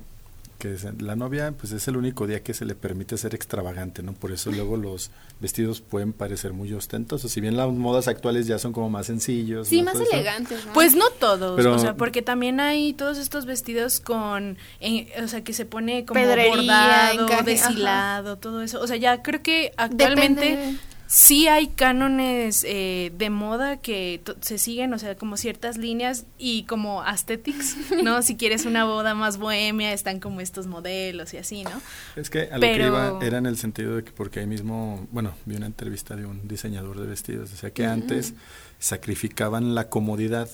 que 0.57 0.77
se- 0.77 0.93
la 0.93 1.15
novia 1.15 1.53
pues 1.59 1.71
es 1.73 1.87
el 1.87 1.97
único 1.97 2.27
día 2.27 2.41
que 2.43 2.53
se 2.53 2.65
le 2.65 2.75
permite 2.75 3.17
ser 3.17 3.35
extravagante, 3.35 4.01
¿no? 4.03 4.13
Por 4.13 4.31
eso 4.31 4.51
luego 4.51 4.77
los 4.77 5.11
vestidos 5.41 5.81
pueden 5.81 6.13
parecer 6.13 6.53
muy 6.53 6.71
ostentosos. 6.73 7.31
Si 7.31 7.41
bien 7.41 7.57
las 7.57 7.69
modas 7.69 8.07
actuales 8.07 8.47
ya 8.47 8.57
son 8.57 8.71
como 8.73 8.89
más 8.89 9.07
sencillos. 9.07 9.67
Sí, 9.67 9.81
más 9.83 9.95
elegantes, 9.99 10.65
¿no? 10.65 10.73
Pues 10.73 10.95
no 10.95 11.09
todos, 11.19 11.55
Pero- 11.57 11.75
o 11.75 11.79
sea, 11.79 11.95
porque 11.95 12.21
también 12.21 12.59
hay 12.59 12.93
todos 12.93 13.17
estos 13.17 13.45
vestidos 13.45 13.99
con, 13.99 14.57
eh, 14.79 15.11
o 15.23 15.27
sea, 15.27 15.43
que 15.43 15.53
se 15.53 15.65
pone 15.65 16.05
como 16.05 16.19
Pedrería, 16.21 16.49
bordado, 16.51 17.23
encaje, 17.25 17.43
deshilado, 17.43 18.37
todo 18.37 18.61
eso. 18.61 18.79
O 18.81 18.87
sea, 18.87 18.95
ya 18.97 19.21
creo 19.21 19.41
que 19.43 19.73
actualmente 19.77 20.41
Depende. 20.55 20.79
Sí 21.07 21.47
hay 21.47 21.67
cánones 21.67 22.63
eh, 22.67 23.11
de 23.17 23.29
moda 23.29 23.77
que 23.77 24.21
se 24.41 24.57
siguen, 24.57 24.93
o 24.93 24.99
sea, 24.99 25.15
como 25.15 25.37
ciertas 25.37 25.77
líneas 25.77 26.25
y 26.37 26.63
como 26.63 27.01
aesthetics, 27.03 27.75
¿no? 28.03 28.21
si 28.23 28.35
quieres 28.35 28.65
una 28.65 28.85
boda 28.85 29.13
más 29.13 29.37
bohemia, 29.37 29.93
están 29.93 30.19
como 30.19 30.41
estos 30.41 30.67
modelos 30.67 31.33
y 31.33 31.37
así, 31.37 31.63
¿no? 31.63 31.81
Es 32.15 32.29
que 32.29 32.49
a 32.51 32.55
lo 32.55 32.61
Pero- 32.61 32.83
que 32.83 32.87
iba 32.87 33.19
era 33.25 33.37
en 33.37 33.45
el 33.45 33.57
sentido 33.57 33.95
de 33.97 34.03
que 34.03 34.11
porque 34.11 34.39
ahí 34.39 34.47
mismo, 34.47 35.07
bueno, 35.11 35.33
vi 35.45 35.55
una 35.55 35.67
entrevista 35.67 36.15
de 36.15 36.25
un 36.25 36.47
diseñador 36.47 36.99
de 36.99 37.07
vestidos, 37.07 37.53
o 37.53 37.55
sea 37.55 37.71
que 37.71 37.85
antes 37.85 38.33
sacrificaban 38.79 39.75
la 39.75 39.89
comodidad 39.89 40.49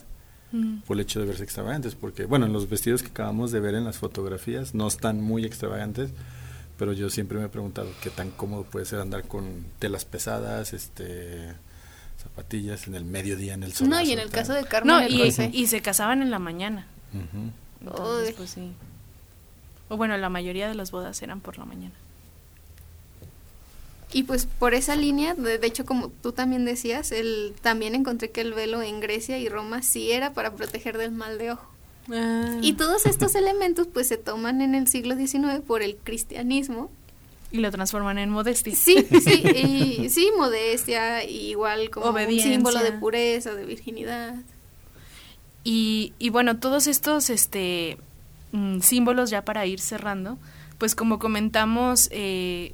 Mm. 0.53 0.79
por 0.81 0.97
el 0.97 1.01
hecho 1.03 1.21
de 1.21 1.27
verse 1.27 1.45
extravagantes, 1.45 1.95
porque 1.95 2.25
bueno, 2.25 2.45
los 2.49 2.69
vestidos 2.69 3.03
que 3.03 3.07
acabamos 3.07 3.53
de 3.53 3.61
ver 3.61 3.73
en 3.73 3.85
las 3.85 3.97
fotografías 3.99 4.75
no 4.75 4.85
están 4.85 5.21
muy 5.21 5.45
extravagantes, 5.45 6.09
pero 6.81 6.93
yo 6.93 7.11
siempre 7.11 7.37
me 7.37 7.45
he 7.45 7.47
preguntado 7.47 7.91
qué 8.01 8.09
tan 8.09 8.31
cómodo 8.31 8.63
puede 8.63 8.87
ser 8.87 9.01
andar 9.01 9.27
con 9.27 9.67
telas 9.77 10.03
pesadas, 10.03 10.73
este 10.73 11.53
zapatillas 12.17 12.87
en 12.87 12.95
el 12.95 13.05
mediodía 13.05 13.53
en 13.53 13.61
el 13.61 13.71
sol. 13.71 13.87
No, 13.87 14.01
y 14.01 14.11
en 14.11 14.17
el 14.17 14.31
caso 14.31 14.53
de 14.53 14.63
Carmen 14.63 14.95
No, 14.95 15.05
y, 15.07 15.67
se 15.67 15.81
casaban 15.83 16.23
en 16.23 16.31
la 16.31 16.39
mañana. 16.39 16.87
Ujú. 17.13 17.51
Entonces, 17.81 18.33
pues 18.33 18.49
sí. 18.49 18.73
O 19.89 19.97
bueno, 19.97 20.17
la 20.17 20.29
mayoría 20.29 20.67
de 20.67 20.73
las 20.73 20.89
bodas 20.89 21.21
eran 21.21 21.39
por 21.39 21.59
la 21.59 21.65
mañana. 21.65 21.93
Y 24.11 24.23
pues 24.23 24.47
por 24.47 24.73
esa 24.73 24.95
línea, 24.95 25.35
de, 25.35 25.59
de 25.59 25.67
hecho 25.67 25.85
como 25.85 26.09
tú 26.09 26.31
también 26.31 26.65
decías, 26.65 27.11
el, 27.11 27.53
también 27.61 27.93
encontré 27.93 28.31
que 28.31 28.41
el 28.41 28.55
velo 28.55 28.81
en 28.81 29.01
Grecia 29.01 29.37
y 29.37 29.49
Roma 29.49 29.83
sí 29.83 30.11
era 30.11 30.33
para 30.33 30.55
proteger 30.55 30.97
del 30.97 31.11
mal 31.11 31.37
de 31.37 31.51
ojo. 31.51 31.70
Y 32.61 32.73
todos 32.73 33.05
estos 33.05 33.35
elementos 33.35 33.87
pues 33.87 34.07
se 34.07 34.17
toman 34.17 34.61
en 34.61 34.75
el 34.75 34.87
siglo 34.87 35.15
XIX 35.15 35.61
por 35.65 35.81
el 35.81 35.95
cristianismo. 35.97 36.89
Y 37.51 37.57
lo 37.57 37.69
transforman 37.71 38.17
en 38.17 38.29
modestia. 38.29 38.73
Sí, 38.75 39.05
sí, 39.23 39.43
y, 39.43 40.09
sí, 40.09 40.31
modestia, 40.37 41.23
igual 41.23 41.89
como 41.89 42.07
Obediencia. 42.07 42.47
un 42.47 42.53
símbolo 42.55 42.79
de 42.79 42.93
pureza, 42.93 43.53
de 43.53 43.65
virginidad. 43.65 44.35
Y, 45.63 46.13
y 46.17 46.29
bueno, 46.29 46.57
todos 46.57 46.87
estos 46.87 47.29
este, 47.29 47.97
mm, 48.51 48.79
símbolos 48.79 49.29
ya 49.29 49.43
para 49.43 49.65
ir 49.65 49.79
cerrando, 49.79 50.37
pues 50.77 50.95
como 50.95 51.19
comentamos, 51.19 52.07
eh, 52.11 52.73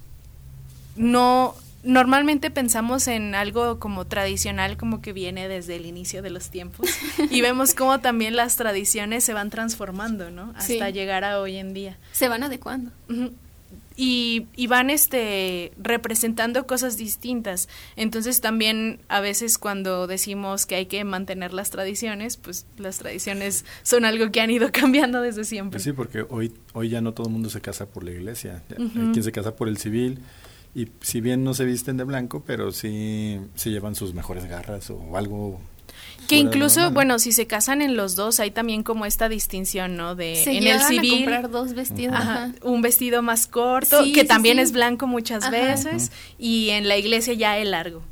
no 0.95 1.55
normalmente 1.83 2.51
pensamos 2.51 3.07
en 3.07 3.35
algo 3.35 3.79
como 3.79 4.05
tradicional, 4.05 4.77
como 4.77 5.01
que 5.01 5.13
viene 5.13 5.47
desde 5.47 5.75
el 5.75 5.85
inicio 5.85 6.21
de 6.21 6.29
los 6.29 6.49
tiempos, 6.49 6.89
y 7.31 7.41
vemos 7.41 7.73
cómo 7.73 7.99
también 7.99 8.35
las 8.35 8.55
tradiciones 8.55 9.23
se 9.23 9.33
van 9.33 9.49
transformando, 9.49 10.31
¿no? 10.31 10.53
Hasta 10.55 10.87
Sí. 10.87 10.93
llegar 10.93 11.23
a 11.23 11.39
hoy 11.39 11.57
en 11.57 11.73
día. 11.73 11.97
Se 12.11 12.27
van 12.27 12.43
adecuando. 12.43 12.91
Y, 13.99 14.45
y 14.55 14.67
van 14.67 14.91
este 14.91 15.71
representando 15.81 16.67
cosas 16.67 16.97
distintas. 16.97 17.67
Entonces 17.95 18.41
también 18.41 18.99
a 19.07 19.21
veces 19.21 19.57
cuando 19.57 20.05
decimos 20.05 20.67
que 20.67 20.75
hay 20.75 20.85
que 20.85 21.03
mantener 21.03 21.51
las 21.51 21.71
tradiciones, 21.71 22.37
pues 22.37 22.67
las 22.77 22.99
tradiciones 22.99 23.65
son 23.81 24.05
algo 24.05 24.31
que 24.31 24.39
han 24.39 24.51
ido 24.51 24.71
cambiando 24.71 25.19
desde 25.21 25.45
siempre. 25.45 25.77
Pues 25.77 25.83
sí, 25.83 25.93
porque 25.93 26.23
hoy, 26.29 26.53
hoy 26.73 26.89
ya 26.89 27.01
no 27.01 27.13
todo 27.15 27.25
el 27.25 27.33
mundo 27.33 27.49
se 27.49 27.59
casa 27.59 27.87
por 27.87 28.03
la 28.03 28.11
iglesia. 28.11 28.61
Hay 28.77 28.87
quien 29.13 29.23
se 29.23 29.31
casa 29.31 29.55
por 29.55 29.67
el 29.67 29.77
civil. 29.79 30.19
Y 30.77 30.89
si 31.01 31.21
bien 31.21 31.43
no 31.43 31.55
se 31.55 31.65
visten 31.65 31.97
de 31.97 32.03
blanco, 32.03 32.43
pero 32.45 32.71
sí 32.71 33.39
se 33.55 33.71
llevan 33.71 33.95
sus 33.95 34.13
mejores 34.13 34.45
garras 34.45 34.89
o 34.91 35.17
algo. 35.17 35.59
Que 36.27 36.35
incluso, 36.37 36.81
normal. 36.81 36.93
bueno, 36.93 37.19
si 37.19 37.31
se 37.31 37.47
casan 37.47 37.81
en 37.81 37.95
los 37.97 38.15
dos, 38.15 38.39
hay 38.39 38.51
también 38.51 38.83
como 38.83 39.07
esta 39.07 39.27
distinción, 39.27 39.95
¿no? 39.97 40.13
De 40.13 40.35
Se 40.35 40.51
en 40.51 40.57
el 40.57 40.63
llegan 40.65 40.81
a 40.83 40.87
civil. 40.87 41.11
comprar 41.15 41.49
dos 41.49 41.73
vestidos. 41.73 42.15
Ajá, 42.15 42.43
ajá. 42.43 42.53
un 42.61 42.81
vestido 42.83 43.23
más 43.23 43.47
corto, 43.47 44.03
Sí, 44.03 44.13
que 44.13 44.21
sí, 44.21 44.27
también 44.27 44.57
sí. 44.57 44.61
es 44.63 44.71
blanco 44.71 45.07
muchas 45.07 45.43
Ajá. 45.45 45.49
veces, 45.51 46.11
y 46.37 46.69
en 46.69 46.87
la 46.87 46.95
iglesia 46.97 47.33
ya 47.33 47.57
el 47.57 47.71
largo. 47.71 48.03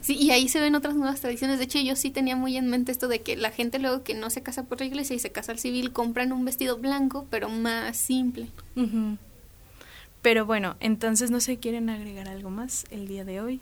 Sí, 0.00 0.16
y 0.16 0.30
ahí 0.30 0.48
se 0.48 0.60
ven 0.60 0.74
otras 0.76 0.94
nuevas 0.94 1.20
tradiciones. 1.20 1.58
De 1.58 1.64
hecho, 1.64 1.80
yo 1.80 1.96
sí 1.96 2.10
tenía 2.10 2.36
muy 2.36 2.56
en 2.56 2.68
mente 2.68 2.92
esto 2.92 3.08
de 3.08 3.20
que 3.22 3.36
la 3.36 3.50
gente 3.50 3.78
luego 3.80 4.02
que 4.04 4.14
no 4.14 4.30
se 4.30 4.42
casa 4.42 4.64
por 4.64 4.78
la 4.80 4.86
iglesia 4.86 5.16
y 5.16 5.18
se 5.18 5.30
casa 5.32 5.52
al 5.52 5.58
civil 5.58 5.92
compran 5.92 6.32
un 6.32 6.44
vestido 6.44 6.76
blanco, 6.78 7.26
pero 7.30 7.48
más 7.48 7.96
simple. 7.96 8.48
Ujú. 8.76 9.16
Pero 10.22 10.46
bueno, 10.46 10.76
entonces 10.80 11.30
no 11.30 11.40
sé, 11.40 11.58
¿quieren 11.58 11.90
agregar 11.90 12.28
algo 12.28 12.48
más 12.50 12.84
el 12.90 13.08
día 13.08 13.24
de 13.24 13.40
hoy? 13.40 13.60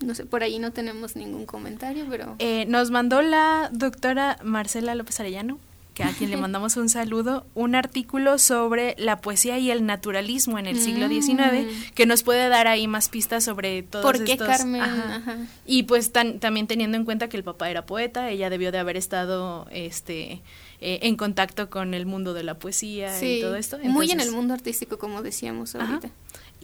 No 0.00 0.14
sé, 0.14 0.26
por 0.26 0.42
ahí 0.42 0.58
no 0.58 0.72
tenemos 0.72 1.16
ningún 1.16 1.46
comentario, 1.46 2.04
pero 2.10 2.36
Eh, 2.38 2.66
nos 2.68 2.90
mandó 2.90 3.22
la 3.22 3.70
doctora 3.72 4.38
Marcela 4.44 4.94
López 4.94 5.18
Arellano, 5.20 5.58
que 5.94 6.02
a 6.04 6.10
quien 6.10 6.28
le 6.30 6.36
mandamos 6.36 6.76
un 6.76 6.90
saludo, 6.90 7.46
un 7.54 7.74
artículo 7.74 8.36
sobre 8.36 8.94
la 8.98 9.22
poesía 9.22 9.58
y 9.58 9.70
el 9.70 9.86
naturalismo 9.86 10.58
en 10.58 10.66
el 10.66 10.78
siglo 10.78 11.06
Mm. 11.08 11.22
XIX, 11.22 11.92
que 11.94 12.04
nos 12.04 12.22
puede 12.22 12.46
dar 12.50 12.66
ahí 12.66 12.86
más 12.86 13.08
pistas 13.08 13.44
sobre 13.44 13.82
todos 13.82 14.04
¿por 14.04 14.22
qué 14.22 14.32
estos... 14.32 14.48
Carmen? 14.48 14.82
Ajá. 14.82 15.16
Ajá. 15.16 15.36
Y 15.64 15.84
pues 15.84 16.12
tan- 16.12 16.40
también 16.40 16.66
teniendo 16.66 16.98
en 16.98 17.06
cuenta 17.06 17.30
que 17.30 17.38
el 17.38 17.42
papá 17.44 17.70
era 17.70 17.86
poeta, 17.86 18.28
ella 18.28 18.50
debió 18.50 18.70
de 18.72 18.78
haber 18.78 18.98
estado 18.98 19.66
este 19.70 20.42
eh, 20.80 21.00
en 21.02 21.16
contacto 21.16 21.70
con 21.70 21.94
el 21.94 22.06
mundo 22.06 22.34
de 22.34 22.42
la 22.42 22.58
poesía 22.58 23.22
y 23.22 23.40
todo 23.40 23.56
esto. 23.56 23.78
muy 23.84 24.10
en 24.10 24.20
el 24.20 24.30
mundo 24.30 24.54
artístico, 24.54 24.98
como 24.98 25.22
decíamos 25.22 25.74
Ajá. 25.74 26.00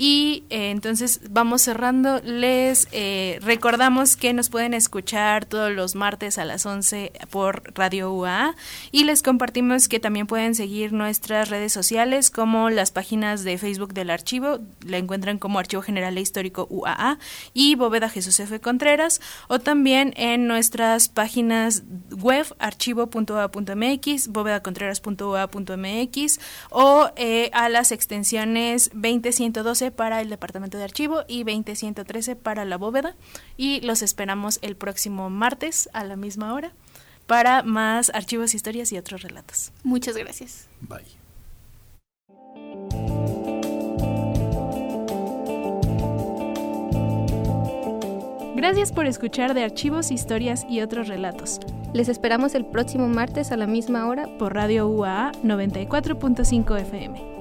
Y 0.05 0.43
eh, 0.51 0.73
entonces 0.73 1.21
vamos 1.31 1.63
cerrando. 1.63 2.21
Les 2.25 2.89
eh, 2.91 3.39
recordamos 3.41 4.17
que 4.17 4.33
nos 4.33 4.51
pueden 4.51 4.75
escuchar 4.75 5.45
todos 5.45 5.71
los 5.71 5.95
martes 5.95 6.39
a 6.39 6.45
las 6.45 6.67
11 6.67 7.13
por 7.31 7.73
Radio 7.77 8.13
UAA 8.13 8.57
y 8.91 9.05
les 9.05 9.23
compartimos 9.23 9.87
que 9.87 10.01
también 10.01 10.27
pueden 10.27 10.57
seguir 10.57 10.93
nuestras 10.93 11.51
redes 11.51 11.73
sociales 11.73 12.33
como 12.33 12.69
las 12.69 12.91
páginas 12.91 13.45
de 13.45 13.59
Facebook 13.59 13.95
del 13.95 14.11
archivo, 14.11 14.59
la 14.85 14.99
encuentran 14.99 15.39
como 15.39 15.61
Archivo 15.61 15.83
General 15.83 16.19
e 16.19 16.21
Histórico 16.21 16.67
UAA 16.69 17.21
y 17.55 17.77
Bóveda 17.77 18.09
Jesús 18.09 18.41
F. 18.41 18.59
Contreras 18.59 19.21
o 19.47 19.61
también 19.61 20.15
en 20.17 20.49
nuestras 20.49 21.11
páginas 21.11 21.85
web 22.11 22.53
archivo.ua.mx, 22.59 24.29
bóvedacontreras.ua.mx 24.33 26.41
o 26.71 27.09
eh, 27.15 27.51
a 27.53 27.69
las 27.69 27.93
extensiones 27.93 28.91
20112 28.95 29.92
para 29.93 30.21
el 30.21 30.29
departamento 30.29 30.79
de 30.79 30.85
archivo 30.85 31.23
y 31.29 31.45
20113 31.45 32.37
para 32.37 32.65
la 32.65 32.77
bóveda 32.77 33.15
y 33.57 33.81
los 33.83 34.03
esperamos 34.03 34.59
el 34.63 34.77
próximo 34.77 35.31
martes 35.31 35.89
a 35.93 36.05
la 36.05 36.17
misma 36.17 36.55
hora 36.55 36.73
para 37.27 37.63
más 37.63 38.11
archivos, 38.15 38.55
historias 38.55 38.93
y 38.93 38.99
otros 38.99 39.23
relatos. 39.23 39.73
Muchas 39.85 40.17
gracias. 40.17 40.69
Bye. 40.81 41.23
Gracias 48.63 48.93
por 48.93 49.07
escuchar 49.07 49.55
de 49.55 49.65
archivos, 49.65 50.13
historias 50.13 50.65
y 50.69 50.83
otros 50.83 51.09
relatos 51.09 51.59
Les 51.95 52.09
esperamos 52.09 52.55
el 52.55 52.65
próximo 52.65 53.09
martes 53.09 53.51
a 53.51 53.57
la 53.57 53.67
misma 53.67 54.07
hora 54.07 54.29
por 54.39 54.55
Radio 54.55 54.87
UAA 54.87 55.33
94.5 55.43 56.81
FM. 56.81 57.32